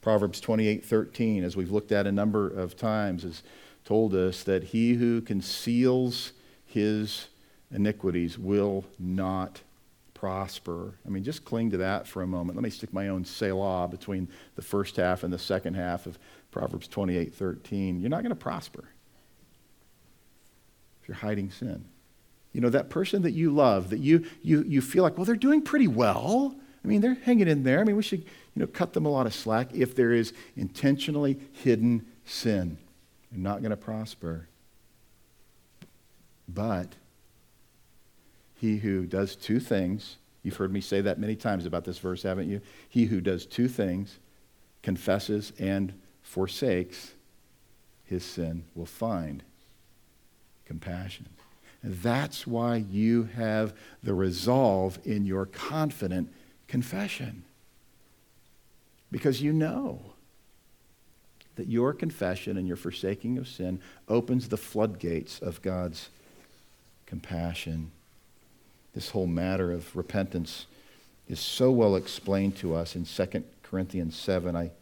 [0.02, 3.42] Proverbs 28:13 as we've looked at a number of times, has
[3.82, 6.32] told us that he who conceals
[6.66, 7.28] his
[7.70, 9.62] iniquities will not
[10.12, 10.92] prosper.
[11.06, 12.56] I mean, just cling to that for a moment.
[12.56, 16.18] Let me stick my own Selah between the first half and the second half of
[16.54, 18.00] Proverbs 28 13.
[18.00, 18.84] You're not going to prosper
[21.02, 21.84] if you're hiding sin.
[22.52, 25.34] You know, that person that you love, that you, you, you feel like, well, they're
[25.34, 26.54] doing pretty well.
[26.84, 27.80] I mean, they're hanging in there.
[27.80, 30.32] I mean, we should you know, cut them a lot of slack if there is
[30.56, 32.78] intentionally hidden sin.
[33.32, 34.46] You're not going to prosper.
[36.48, 36.94] But
[38.54, 42.22] he who does two things, you've heard me say that many times about this verse,
[42.22, 42.60] haven't you?
[42.88, 44.20] He who does two things,
[44.82, 45.94] confesses and
[46.34, 47.12] forsakes
[48.02, 49.44] his sin, will find
[50.66, 51.26] compassion.
[51.80, 53.72] And that's why you have
[54.02, 56.28] the resolve in your confident
[56.66, 57.44] confession
[59.12, 60.00] because you know
[61.54, 66.08] that your confession and your forsaking of sin opens the floodgates of God's
[67.06, 67.92] compassion.
[68.92, 70.66] This whole matter of repentance
[71.28, 74.56] is so well explained to us in 2 Corinthians 7.
[74.56, 74.72] I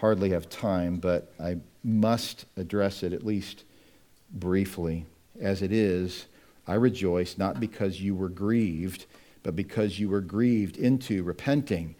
[0.00, 3.64] hardly have time, but I must address it at least
[4.30, 5.06] briefly.
[5.40, 6.26] As it is,
[6.66, 9.06] I rejoice not because you were grieved,
[9.42, 11.94] but because you were grieved into repenting.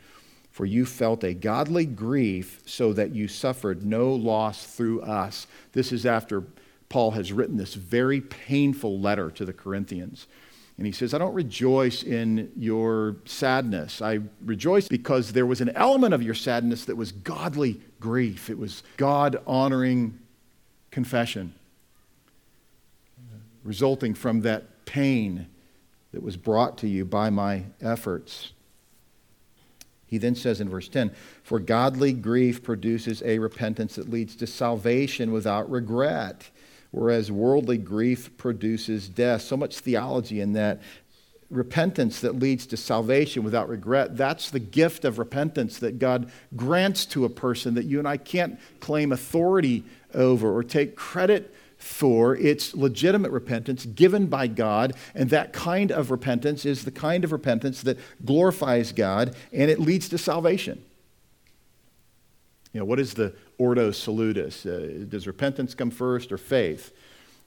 [0.50, 5.46] For you felt a godly grief so that you suffered no loss through us.
[5.72, 6.44] This is after
[6.88, 10.26] Paul has written this very painful letter to the Corinthians.
[10.78, 14.00] And he says, I don't rejoice in your sadness.
[14.00, 18.48] I rejoice because there was an element of your sadness that was godly grief.
[18.48, 20.20] It was God honoring
[20.92, 21.52] confession,
[23.64, 25.48] resulting from that pain
[26.12, 28.52] that was brought to you by my efforts.
[30.06, 31.10] He then says in verse 10
[31.42, 36.50] For godly grief produces a repentance that leads to salvation without regret,
[36.90, 39.42] whereas worldly grief produces death.
[39.42, 40.80] So much theology in that.
[41.50, 44.18] Repentance that leads to salvation without regret.
[44.18, 48.18] That's the gift of repentance that God grants to a person that you and I
[48.18, 49.82] can't claim authority
[50.12, 54.94] over or take credit for its legitimate repentance given by God.
[55.14, 59.80] And that kind of repentance is the kind of repentance that glorifies God and it
[59.80, 60.84] leads to salvation.
[62.72, 64.66] You know, what is the Ordo Salutis?
[64.66, 66.92] Uh, does repentance come first or faith?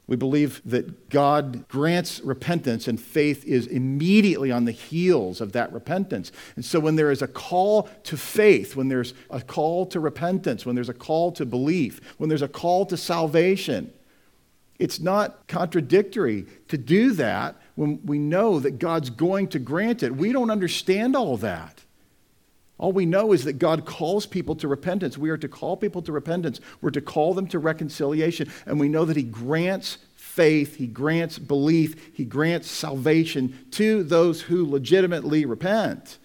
[0.07, 5.72] We believe that God grants repentance and faith is immediately on the heels of that
[5.72, 6.32] repentance.
[6.55, 10.65] And so when there is a call to faith, when there's a call to repentance,
[10.65, 13.93] when there's a call to belief, when there's a call to salvation,
[14.80, 20.15] it's not contradictory to do that when we know that God's going to grant it.
[20.15, 21.86] We don't understand all that.
[22.82, 25.15] All we know is that God calls people to repentance.
[25.15, 26.59] We are to call people to repentance.
[26.82, 28.51] We're to call them to reconciliation.
[28.65, 34.41] And we know that He grants faith, He grants belief, He grants salvation to those
[34.41, 36.17] who legitimately repent.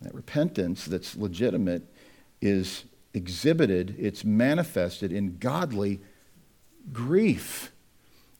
[0.00, 1.84] That repentance that's legitimate
[2.40, 2.82] is
[3.14, 6.00] exhibited, it's manifested in godly
[6.92, 7.70] grief.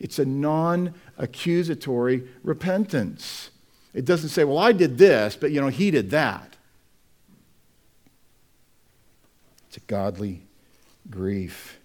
[0.00, 3.51] It's a non accusatory repentance.
[3.94, 6.56] It doesn't say, well, I did this, but you know, he did that.
[9.68, 10.42] It's a godly
[11.10, 11.78] grief.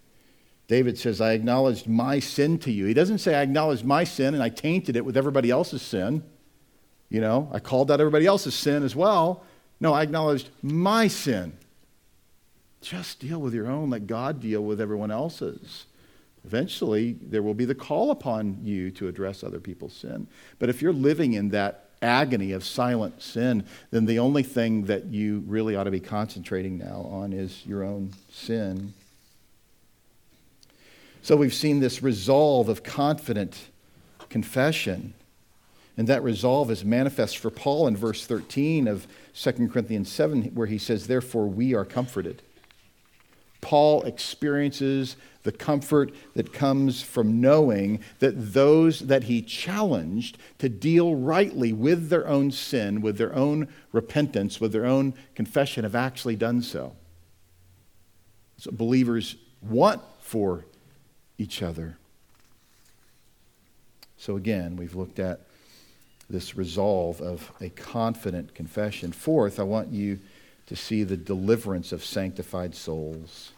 [0.68, 2.86] David says, I acknowledged my sin to you.
[2.86, 6.24] He doesn't say, I acknowledged my sin and I tainted it with everybody else's sin.
[7.10, 9.44] You know, I called out everybody else's sin as well.
[9.80, 11.54] No, I acknowledged my sin
[12.82, 13.90] Just deal with your own.
[13.90, 15.86] Let God deal with everyone else's.
[16.46, 20.28] Eventually, there will be the call upon you to address other people's sin.
[20.60, 25.06] But if you're living in that agony of silent sin, then the only thing that
[25.06, 28.94] you really ought to be concentrating now on is your own sin.
[31.22, 33.70] So we've seen this resolve of confident
[34.30, 35.14] confession.
[35.98, 40.68] And that resolve is manifest for Paul in verse 13 of 2 Corinthians 7, where
[40.68, 42.44] he says, Therefore we are comforted.
[43.62, 45.18] Paul experiences
[45.48, 52.10] the comfort that comes from knowing that those that he challenged to deal rightly with
[52.10, 56.94] their own sin, with their own repentance, with their own confession, have actually done so.
[58.58, 60.66] So believers want for
[61.38, 61.96] each other.
[64.18, 65.40] So again, we've looked at
[66.30, 69.14] this resolve of a confident confession.
[69.14, 70.20] Fourth, I want you
[70.66, 73.54] to see the deliverance of sanctified souls.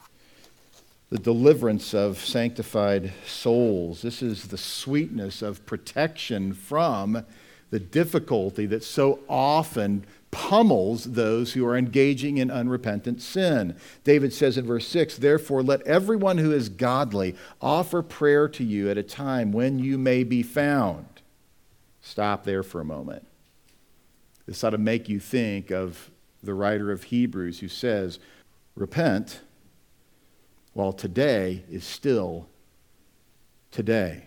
[1.10, 4.01] The deliverance of sanctified souls.
[4.01, 7.26] This is the sweetness of protection from
[7.72, 13.76] the difficulty that so often pummels those who are engaging in unrepentant sin.
[14.03, 18.89] David says in verse 6 Therefore, let everyone who is godly offer prayer to you
[18.89, 21.07] at a time when you may be found.
[22.01, 23.26] Stop there for a moment.
[24.45, 26.10] This ought to make you think of
[26.41, 28.20] the writer of Hebrews who says,
[28.76, 29.41] Repent
[30.80, 32.47] while today is still
[33.69, 34.23] today.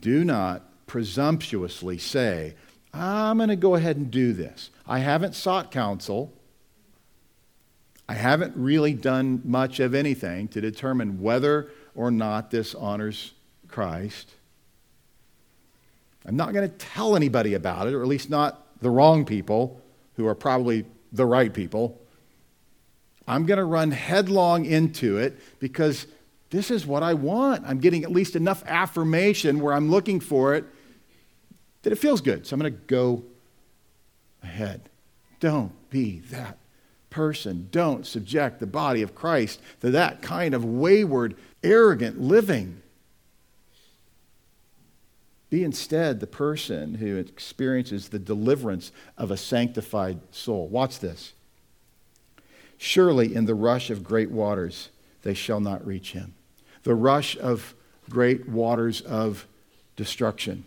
[0.00, 2.56] Do not presumptuously say,
[2.92, 4.70] I'm going to go ahead and do this.
[4.88, 6.32] I haven't sought counsel.
[8.08, 13.34] I haven't really done much of anything to determine whether or not this honors
[13.68, 14.34] Christ.
[16.26, 19.80] I'm not going to tell anybody about it, or at least not the wrong people
[20.16, 21.99] who are probably the right people.
[23.30, 26.08] I'm going to run headlong into it because
[26.50, 27.62] this is what I want.
[27.64, 30.64] I'm getting at least enough affirmation where I'm looking for it
[31.82, 32.44] that it feels good.
[32.44, 33.22] So I'm going to go
[34.42, 34.90] ahead.
[35.38, 36.58] Don't be that
[37.08, 37.68] person.
[37.70, 42.82] Don't subject the body of Christ to that kind of wayward, arrogant living.
[45.50, 50.66] Be instead the person who experiences the deliverance of a sanctified soul.
[50.66, 51.32] Watch this.
[52.82, 54.88] Surely in the rush of great waters
[55.22, 56.34] they shall not reach him.
[56.82, 57.74] The rush of
[58.08, 59.46] great waters of
[59.96, 60.64] destruction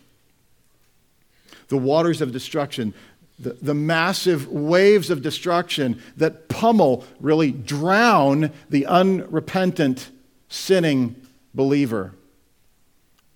[1.73, 2.93] the waters of destruction,
[3.39, 10.11] the, the massive waves of destruction that pummel, really drown the unrepentant,
[10.49, 11.15] sinning
[11.53, 12.13] believer.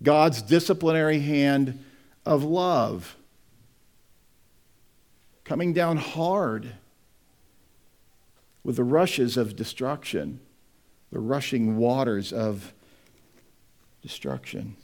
[0.02, 1.84] God's disciplinary hand
[2.24, 3.16] of love
[5.44, 6.70] coming down hard
[8.64, 10.40] with the rushes of destruction,
[11.10, 12.72] the rushing waters of
[14.02, 14.76] destruction.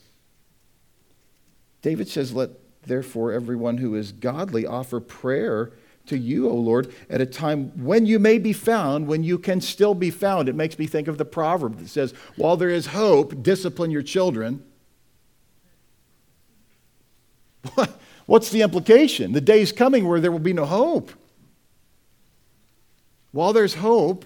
[1.83, 2.51] David says, Let
[2.87, 5.73] Therefore, everyone who is godly offer prayer
[6.07, 9.61] to you, O Lord, at a time when you may be found, when you can
[9.61, 10.49] still be found.
[10.49, 14.03] It makes me think of the proverb that says, While there is hope, discipline your
[14.03, 14.63] children.
[18.27, 19.33] What's the implication?
[19.33, 21.11] The day is coming where there will be no hope.
[23.35, 24.25] While there's hope,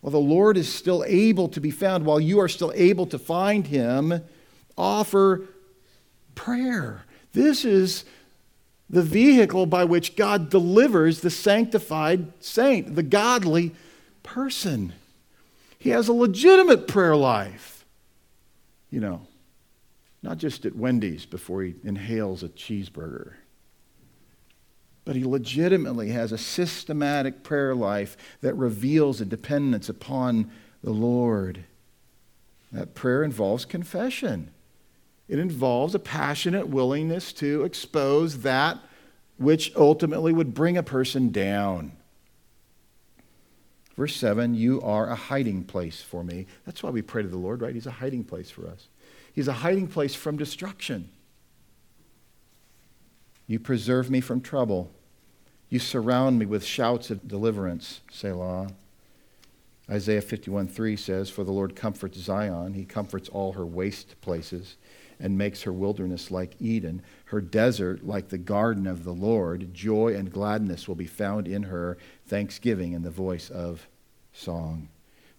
[0.00, 3.18] while the Lord is still able to be found, while you are still able to
[3.18, 4.22] find him,
[4.78, 5.48] offer
[6.36, 7.02] prayer.
[7.32, 8.04] This is
[8.88, 13.74] the vehicle by which God delivers the sanctified saint, the godly
[14.22, 14.92] person.
[15.80, 17.84] He has a legitimate prayer life.
[18.88, 19.20] You know,
[20.22, 23.32] not just at Wendy's before he inhales a cheeseburger,
[25.04, 30.50] but he legitimately has a systematic prayer life that reveals a dependence upon
[30.82, 31.64] the Lord.
[32.70, 34.50] That prayer involves confession.
[35.28, 38.78] It involves a passionate willingness to expose that
[39.38, 41.92] which ultimately would bring a person down.
[43.96, 46.46] Verse 7 You are a hiding place for me.
[46.64, 47.74] That's why we pray to the Lord, right?
[47.74, 48.88] He's a hiding place for us.
[49.32, 51.10] He's a hiding place from destruction.
[53.46, 54.90] You preserve me from trouble.
[55.68, 58.68] You surround me with shouts of deliverance, Selah.
[59.90, 64.76] Isaiah 51 3 says, For the Lord comforts Zion, he comforts all her waste places
[65.18, 69.72] and makes her wilderness like Eden, her desert like the garden of the Lord.
[69.72, 73.86] Joy and gladness will be found in her, thanksgiving and the voice of
[74.32, 74.88] song.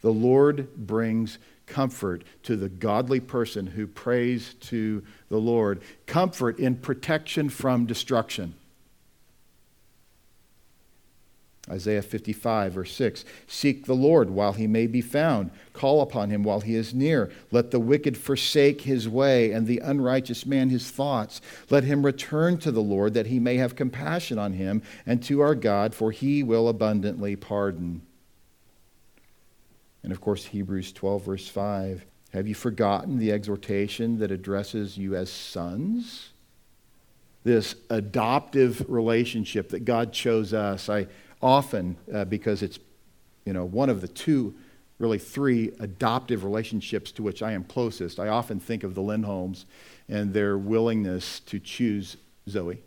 [0.02, 6.76] The Lord brings comfort to the godly person who prays to the Lord, comfort in
[6.76, 8.56] protection from destruction.
[11.70, 16.44] Isaiah 55, verse 6 Seek the Lord while he may be found, call upon him
[16.44, 17.32] while he is near.
[17.52, 21.40] Let the wicked forsake his way, and the unrighteous man his thoughts.
[21.70, 25.40] Let him return to the Lord, that he may have compassion on him, and to
[25.40, 28.02] our God, for he will abundantly pardon.
[30.04, 35.16] And of course, Hebrews 12, verse 5 Have you forgotten the exhortation that addresses you
[35.16, 36.30] as sons?
[37.44, 40.90] This adoptive relationship that God chose us.
[40.90, 41.08] I
[41.42, 42.80] often uh, because it's
[43.46, 44.56] you know one of the two
[45.00, 48.20] really three adoptive relationships to which I am closest.
[48.20, 49.66] I often think of the Lindholms
[50.08, 52.16] and their willingness to choose
[52.48, 52.82] Zoe.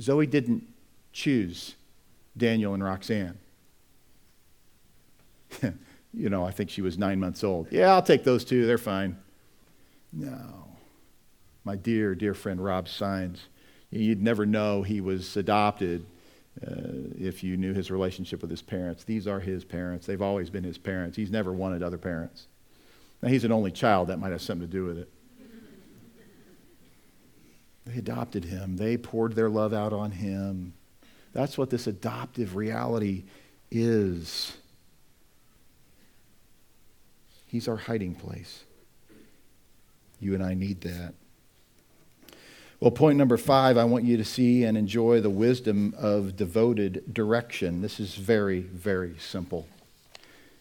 [0.00, 0.64] Zoe didn't
[1.12, 1.74] choose
[2.36, 3.38] Daniel and Roxanne.
[6.12, 7.68] you know, I think she was nine months old.
[7.70, 8.66] Yeah, I'll take those two.
[8.66, 9.18] They're fine.
[10.12, 10.68] No.
[11.64, 13.46] My dear, dear friend Rob Signs
[13.94, 16.04] You'd never know he was adopted
[16.60, 16.72] uh,
[17.16, 19.04] if you knew his relationship with his parents.
[19.04, 20.04] These are his parents.
[20.04, 21.16] They've always been his parents.
[21.16, 22.48] He's never wanted other parents.
[23.22, 24.08] Now, he's an only child.
[24.08, 25.08] That might have something to do with it.
[27.86, 30.72] They adopted him, they poured their love out on him.
[31.32, 33.24] That's what this adoptive reality
[33.70, 34.56] is.
[37.54, 38.64] He's our hiding place.
[40.18, 41.14] You and I need that.
[42.80, 47.14] Well, point number five, I want you to see and enjoy the wisdom of devoted
[47.14, 47.80] direction.
[47.80, 49.68] This is very, very simple.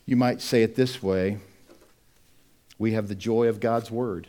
[0.06, 1.39] You might say it this way
[2.78, 4.28] We have the joy of God's word.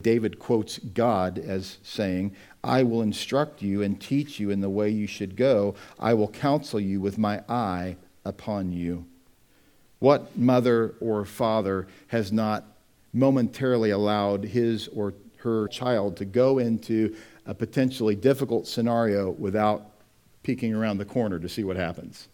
[0.00, 2.34] David quotes God as saying,
[2.64, 5.74] I will instruct you and teach you in the way you should go.
[5.98, 9.04] I will counsel you with my eye upon you.
[10.00, 12.64] What mother or father has not
[13.12, 17.14] momentarily allowed his or her child to go into
[17.46, 19.90] a potentially difficult scenario without
[20.42, 22.28] peeking around the corner to see what happens.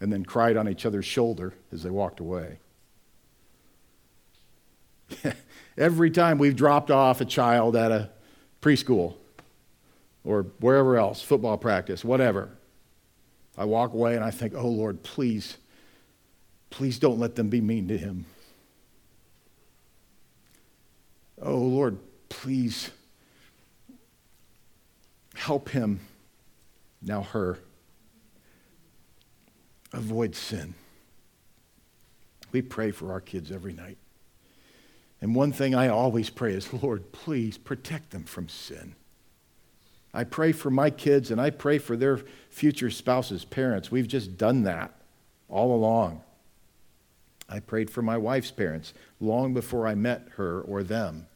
[0.00, 2.58] And then cried on each other's shoulder as they walked away.
[5.78, 8.10] Every time we've dropped off a child at a
[8.60, 9.14] preschool
[10.24, 12.50] or wherever else, football practice, whatever,
[13.62, 15.56] I walk away and I think, oh Lord, please,
[16.70, 18.26] please don't let them be mean to him.
[21.40, 21.98] Oh, Lord,
[22.28, 22.90] please
[25.36, 26.00] help him,
[27.00, 27.60] now her,
[29.92, 30.74] avoid sin.
[32.50, 33.98] We pray for our kids every night.
[35.20, 38.96] And one thing I always pray is, Lord, please protect them from sin.
[40.14, 43.90] I pray for my kids and I pray for their future spouses, parents.
[43.90, 44.94] We've just done that
[45.48, 46.22] all along.
[47.48, 51.26] I prayed for my wife's parents long before I met her or them.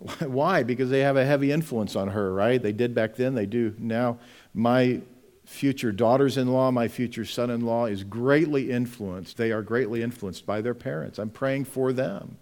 [0.20, 0.62] Why?
[0.62, 2.62] Because they have a heavy influence on her, right?
[2.62, 4.18] They did back then, they do now.
[4.54, 5.00] My
[5.44, 9.36] future daughters in law, my future son in law is greatly influenced.
[9.36, 11.18] They are greatly influenced by their parents.
[11.18, 12.38] I'm praying for them.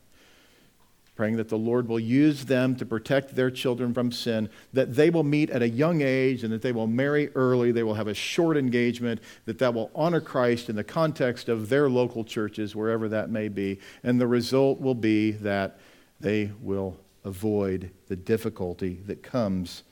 [1.16, 5.10] Praying that the Lord will use them to protect their children from sin, that they
[5.10, 8.08] will meet at a young age and that they will marry early, they will have
[8.08, 12.74] a short engagement, that that will honor Christ in the context of their local churches,
[12.74, 13.80] wherever that may be.
[14.02, 15.78] And the result will be that
[16.20, 19.82] they will avoid the difficulty that comes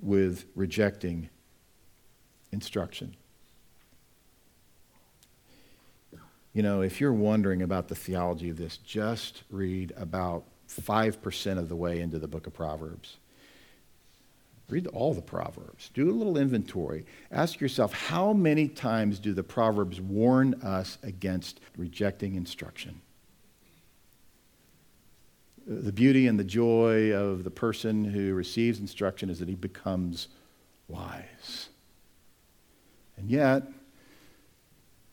[0.00, 1.28] with rejecting
[2.50, 3.14] instruction.
[6.52, 11.68] You know, if you're wondering about the theology of this, just read about 5% of
[11.68, 13.16] the way into the book of Proverbs.
[14.68, 15.90] Read all the Proverbs.
[15.92, 17.04] Do a little inventory.
[17.30, 23.02] Ask yourself how many times do the Proverbs warn us against rejecting instruction?
[25.66, 30.28] the beauty and the joy of the person who receives instruction is that he becomes
[30.88, 31.68] wise.
[33.16, 33.62] And yet,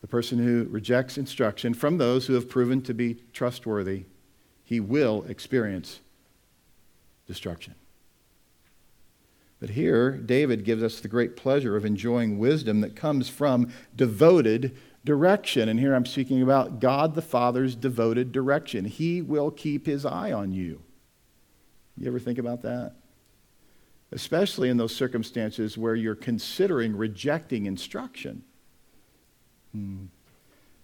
[0.02, 4.06] the person who rejects instruction from those who have proven to be trustworthy,
[4.72, 6.00] he will experience
[7.28, 7.76] destruction.
[9.60, 14.78] But here, David gives us the great pleasure of enjoying wisdom that comes from devoted
[15.04, 15.68] direction.
[15.68, 18.86] And here I'm speaking about God the Father's devoted direction.
[18.86, 20.82] He will keep his eye on you.
[21.98, 22.94] You ever think about that?
[24.14, 28.46] Especially in those circumstances where you're considering rejecting instruction.
[29.74, 30.06] Hmm.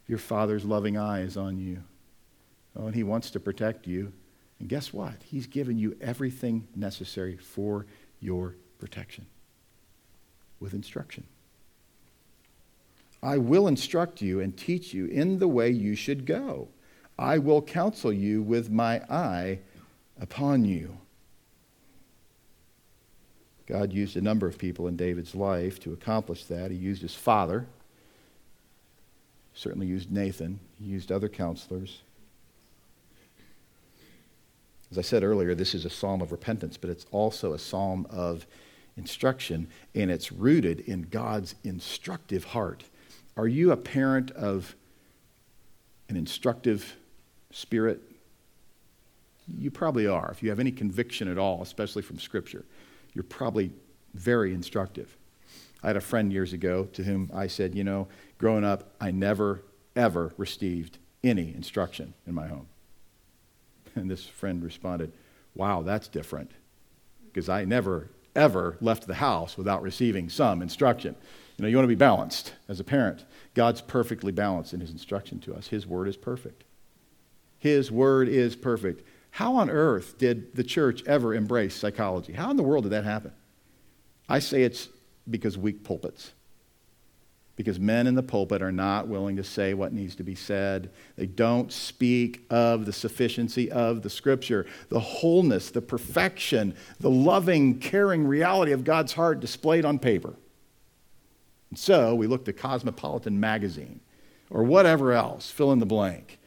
[0.07, 1.83] Your Father's loving eye is on you.
[2.77, 4.13] Oh, and He wants to protect you.
[4.59, 5.15] And guess what?
[5.23, 7.85] He's given you everything necessary for
[8.19, 9.25] your protection
[10.59, 11.25] with instruction.
[13.21, 16.69] I will instruct you and teach you in the way you should go.
[17.17, 19.59] I will counsel you with my eye
[20.19, 20.97] upon you.
[23.65, 26.71] God used a number of people in David's life to accomplish that.
[26.71, 27.67] He used his father,
[29.53, 32.01] certainly used Nathan, he used other counselors.
[34.91, 38.07] As I said earlier, this is a psalm of repentance, but it's also a psalm
[38.09, 38.47] of
[38.95, 42.83] instruction, and it's rooted in God's instructive heart.
[43.35, 44.75] Are you a parent of
[46.09, 46.95] an instructive
[47.51, 48.01] spirit?
[49.47, 50.31] You probably are.
[50.31, 52.65] If you have any conviction at all, especially from Scripture,
[53.13, 53.71] you're probably
[54.13, 55.15] very instructive.
[55.83, 58.07] I had a friend years ago to whom I said, You know,
[58.37, 59.63] growing up, I never,
[59.95, 62.67] ever received any instruction in my home.
[64.01, 65.11] And this friend responded,
[65.55, 66.51] Wow, that's different.
[67.25, 71.15] Because I never, ever left the house without receiving some instruction.
[71.57, 73.25] You know, you want to be balanced as a parent.
[73.55, 75.67] God's perfectly balanced in his instruction to us.
[75.67, 76.63] His word is perfect.
[77.57, 79.03] His word is perfect.
[79.31, 82.33] How on earth did the church ever embrace psychology?
[82.33, 83.31] How in the world did that happen?
[84.29, 84.89] I say it's
[85.29, 86.33] because weak pulpits
[87.57, 90.91] because men in the pulpit are not willing to say what needs to be said.
[91.17, 97.79] They don't speak of the sufficiency of the scripture, the wholeness, the perfection, the loving,
[97.79, 100.35] caring reality of God's heart displayed on paper.
[101.71, 104.01] And so we look to Cosmopolitan magazine
[104.51, 106.39] or whatever else, fill in the blank,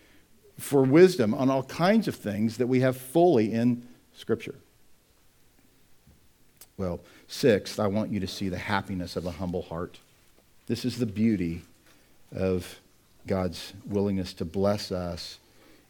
[0.59, 4.55] for wisdom on all kinds of things that we have fully in scripture.
[6.77, 9.99] Well, sixth, I want you to see the happiness of a humble heart.
[10.71, 11.63] This is the beauty
[12.33, 12.79] of
[13.27, 15.41] God's willingness to bless us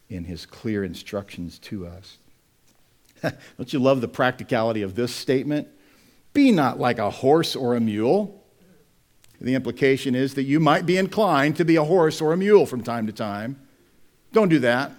[0.09, 2.17] in his clear instructions to us.
[3.59, 5.69] Don't you love the practicality of this statement?
[6.33, 8.43] Be not like a horse or a mule.
[9.39, 12.65] The implication is that you might be inclined to be a horse or a mule
[12.65, 13.61] from time to time.
[14.33, 14.93] Don't do that.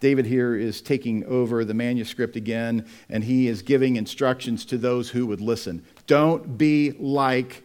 [0.00, 5.10] David here is taking over the manuscript again, and he is giving instructions to those
[5.10, 5.84] who would listen.
[6.08, 7.62] Don't be like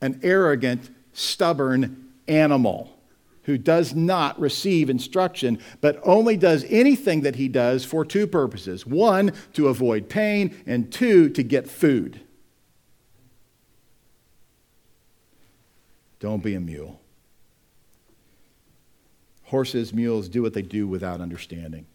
[0.00, 2.96] an arrogant, stubborn animal
[3.44, 8.86] who does not receive instruction, but only does anything that he does for two purposes
[8.86, 12.20] one, to avoid pain, and two, to get food.
[16.20, 17.00] Don't be a mule.
[19.44, 21.86] Horses, mules do what they do without understanding.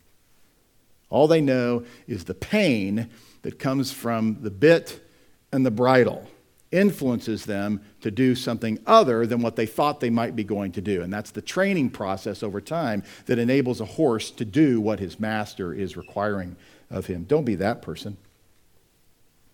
[1.10, 3.10] All they know is the pain
[3.44, 5.08] that comes from the bit
[5.54, 6.28] and the bridle
[6.76, 10.82] influences them to do something other than what they thought they might be going to
[10.82, 11.02] do.
[11.02, 15.20] And that's the training process over time that enables a horse to do what his
[15.20, 16.56] master is requiring
[16.90, 17.24] of him.
[17.24, 18.18] Don't be that person.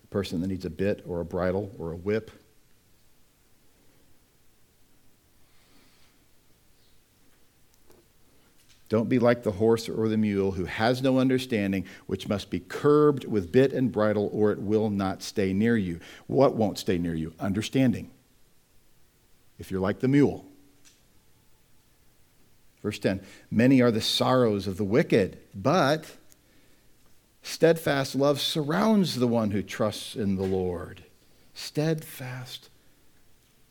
[0.02, 2.30] The person that needs a bit or a bridle or a whip
[8.92, 12.60] Don't be like the horse or the mule who has no understanding, which must be
[12.60, 15.98] curbed with bit and bridle, or it will not stay near you.
[16.26, 17.32] What won't stay near you?
[17.40, 18.10] Understanding.
[19.58, 20.44] If you're like the mule.
[22.82, 26.18] Verse 10 Many are the sorrows of the wicked, but
[27.42, 31.02] steadfast love surrounds the one who trusts in the Lord.
[31.54, 32.68] Steadfast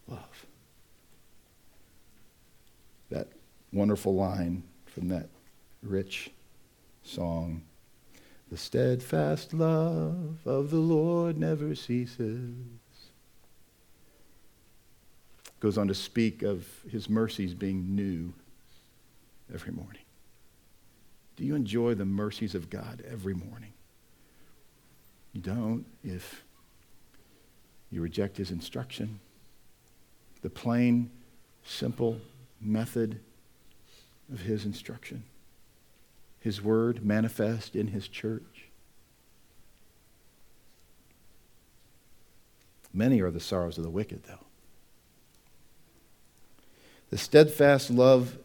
[0.07, 0.47] love.
[3.11, 3.27] That
[3.71, 4.63] wonderful line
[5.09, 5.29] that
[5.81, 6.31] rich
[7.03, 7.63] song.
[8.49, 12.53] The steadfast love of the Lord never ceases.
[15.59, 18.33] Goes on to speak of his mercies being new
[19.53, 20.01] every morning.
[21.37, 23.73] Do you enjoy the mercies of God every morning?
[25.33, 26.43] You don't if
[27.89, 29.19] you reject his instruction.
[30.41, 31.09] The plain,
[31.63, 32.19] simple
[32.59, 33.19] method
[34.31, 35.23] of his instruction,
[36.39, 38.69] his word manifest in his church.
[42.93, 44.45] Many are the sorrows of the wicked, though.
[47.09, 48.37] The steadfast love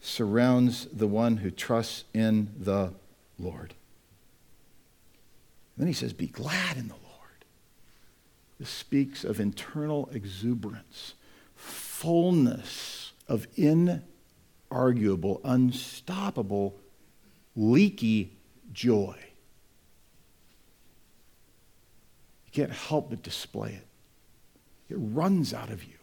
[0.00, 2.92] surrounds the one who trusts in the
[3.38, 3.74] Lord.
[5.76, 7.44] then he says, Be glad in the Lord.
[8.58, 11.14] This speaks of internal exuberance,
[11.54, 14.02] fullness of in
[14.70, 16.76] unarguable, unstoppable,
[17.56, 18.36] leaky
[18.72, 19.16] joy.
[22.46, 23.86] You can't help but display it.
[24.88, 25.94] It runs out of you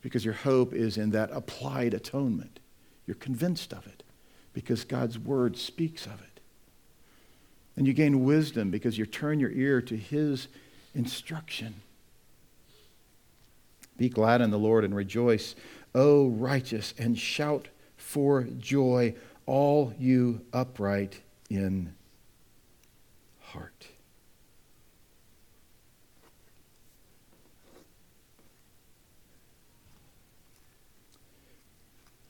[0.00, 2.58] because your hope is in that applied atonement.
[3.06, 4.02] You're convinced of it
[4.52, 6.40] because God's word speaks of it.
[7.76, 10.48] And you gain wisdom because you turn your ear to his
[10.94, 11.74] instruction.
[13.96, 15.54] Be glad in the Lord and rejoice,
[15.94, 19.14] O righteous, and shout for joy,
[19.46, 21.20] all you upright
[21.50, 21.94] in
[23.40, 23.88] heart.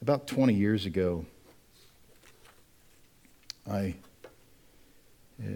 [0.01, 1.27] About 20 years ago,
[3.71, 3.95] I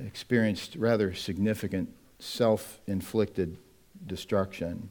[0.04, 3.58] experienced rather significant self inflicted
[4.06, 4.90] destruction.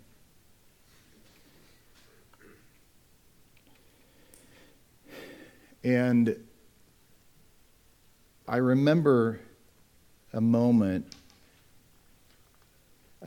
[5.85, 6.35] And
[8.47, 9.39] I remember
[10.33, 11.13] a moment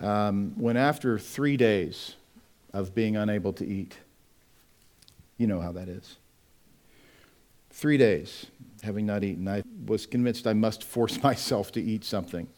[0.00, 2.16] um, when, after three days
[2.72, 3.96] of being unable to eat,
[5.36, 6.16] you know how that is.
[7.70, 8.46] Three days
[8.82, 12.48] having not eaten, I was convinced I must force myself to eat something.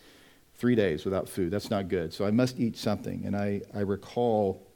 [0.55, 2.15] Three days without food, that's not good.
[2.15, 3.27] So I must eat something.
[3.27, 4.67] And I, I recall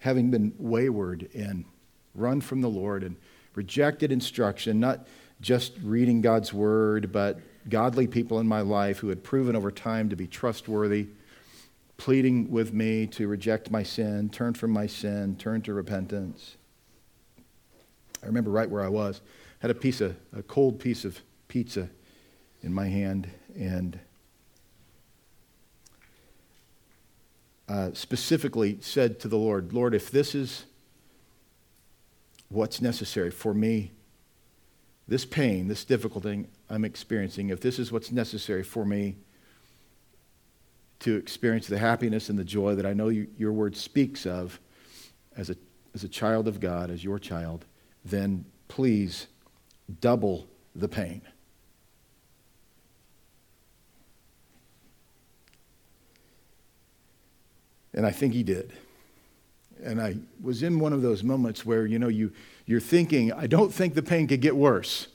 [0.00, 1.64] having been wayward and
[2.16, 3.14] run from the Lord and
[3.54, 5.06] rejected instruction, not
[5.40, 10.08] just reading God's word, but godly people in my life who had proven over time
[10.08, 11.08] to be trustworthy,
[11.96, 16.56] pleading with me to reject my sin, turn from my sin, turn to repentance.
[18.22, 19.20] I remember right where I was.
[19.60, 21.88] Had a piece of a cold piece of pizza
[22.62, 23.98] in my hand and
[27.68, 30.64] uh, specifically said to the Lord, Lord, if this is
[32.50, 33.92] what's necessary for me,
[35.08, 39.16] this pain, this difficulty I'm experiencing, if this is what's necessary for me
[41.00, 44.60] to experience the happiness and the joy that I know you, your word speaks of
[45.36, 45.56] as a,
[45.94, 47.64] as a child of God, as your child,
[48.04, 49.26] then please
[50.00, 51.22] double the pain.
[57.92, 58.72] And I think he did.
[59.82, 62.32] And I was in one of those moments where, you know, you,
[62.66, 65.08] you're thinking, I don't think the pain could get worse.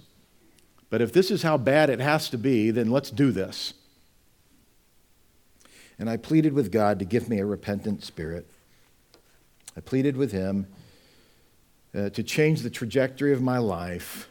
[0.89, 3.73] But if this is how bad it has to be, then let's do this.
[5.97, 8.49] And I pleaded with God to give me a repentant spirit.
[9.77, 10.67] I pleaded with Him
[11.95, 14.29] uh, to change the trajectory of my life.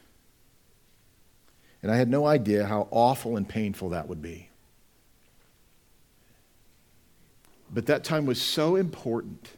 [1.82, 4.49] And I had no idea how awful and painful that would be.
[7.72, 9.51] But that time was so important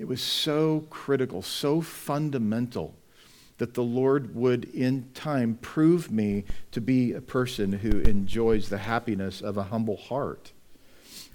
[0.00, 2.94] it was so critical, so fundamental
[3.58, 8.78] that the Lord would, in time, prove me to be a person who enjoys the
[8.78, 10.52] happiness of a humble heart.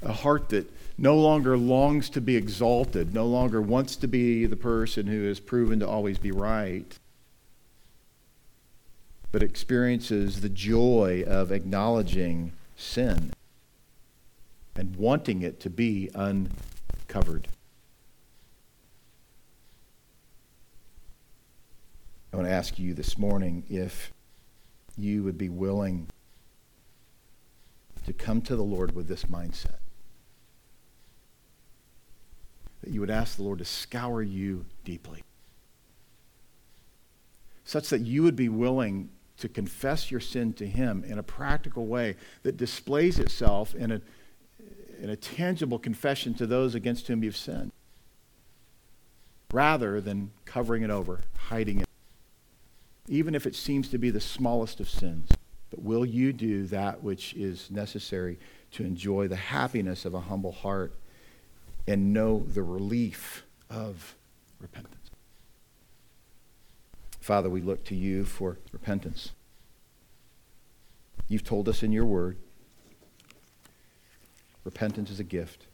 [0.01, 4.55] A heart that no longer longs to be exalted, no longer wants to be the
[4.55, 6.97] person who is proven to always be right,
[9.31, 13.31] but experiences the joy of acknowledging sin
[14.75, 17.47] and wanting it to be uncovered.
[22.31, 24.11] I want to ask you this morning if
[24.97, 26.07] you would be willing
[28.05, 29.79] to come to the Lord with this mindset.
[32.81, 35.23] That you would ask the Lord to scour you deeply,
[37.63, 41.87] such that you would be willing to confess your sin to Him in a practical
[41.87, 44.01] way that displays itself in a,
[45.01, 47.71] in a tangible confession to those against whom you've sinned,
[49.51, 51.84] rather than covering it over, hiding it
[53.07, 55.29] even if it seems to be the smallest of sins.
[55.69, 58.39] But will you do that which is necessary
[58.71, 60.93] to enjoy the happiness of a humble heart
[61.87, 64.15] and know the relief of
[64.59, 65.11] repentance?
[67.19, 69.31] Father, we look to you for repentance.
[71.27, 72.37] You've told us in your word
[74.63, 75.67] repentance is a gift.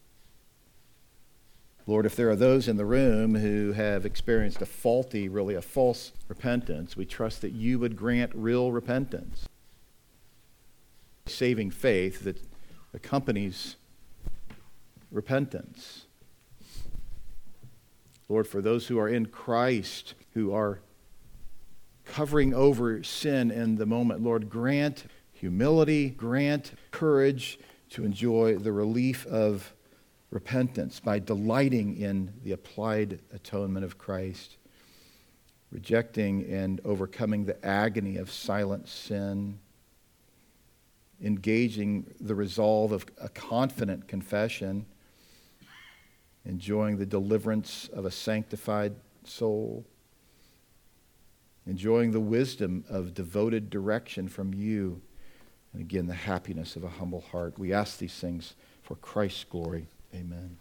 [1.88, 5.62] Lord, if there are those in the room who have experienced a faulty, really a
[5.62, 9.48] false repentance, we trust that you would grant real repentance.
[11.26, 12.38] Saving faith that
[12.94, 13.78] accompanies
[15.12, 16.06] repentance.
[18.30, 20.80] Lord, for those who are in Christ, who are
[22.06, 27.60] covering over sin in the moment, Lord, grant humility, grant courage
[27.90, 29.74] to enjoy the relief of
[30.32, 34.58] repentance by delighting in the applied atonement of Christ,
[35.72, 39.60] rejecting and overcoming the agony of silent sin,
[41.22, 44.86] engaging the resolve of a confident confession,
[46.46, 49.86] enjoying the deliverance of a sanctified soul,
[51.68, 55.02] enjoying the wisdom of devoted direction from you,
[55.74, 57.58] and again, the happiness of a humble heart.
[57.60, 59.88] We ask these things for Christ's glory.
[60.14, 60.58] Amen.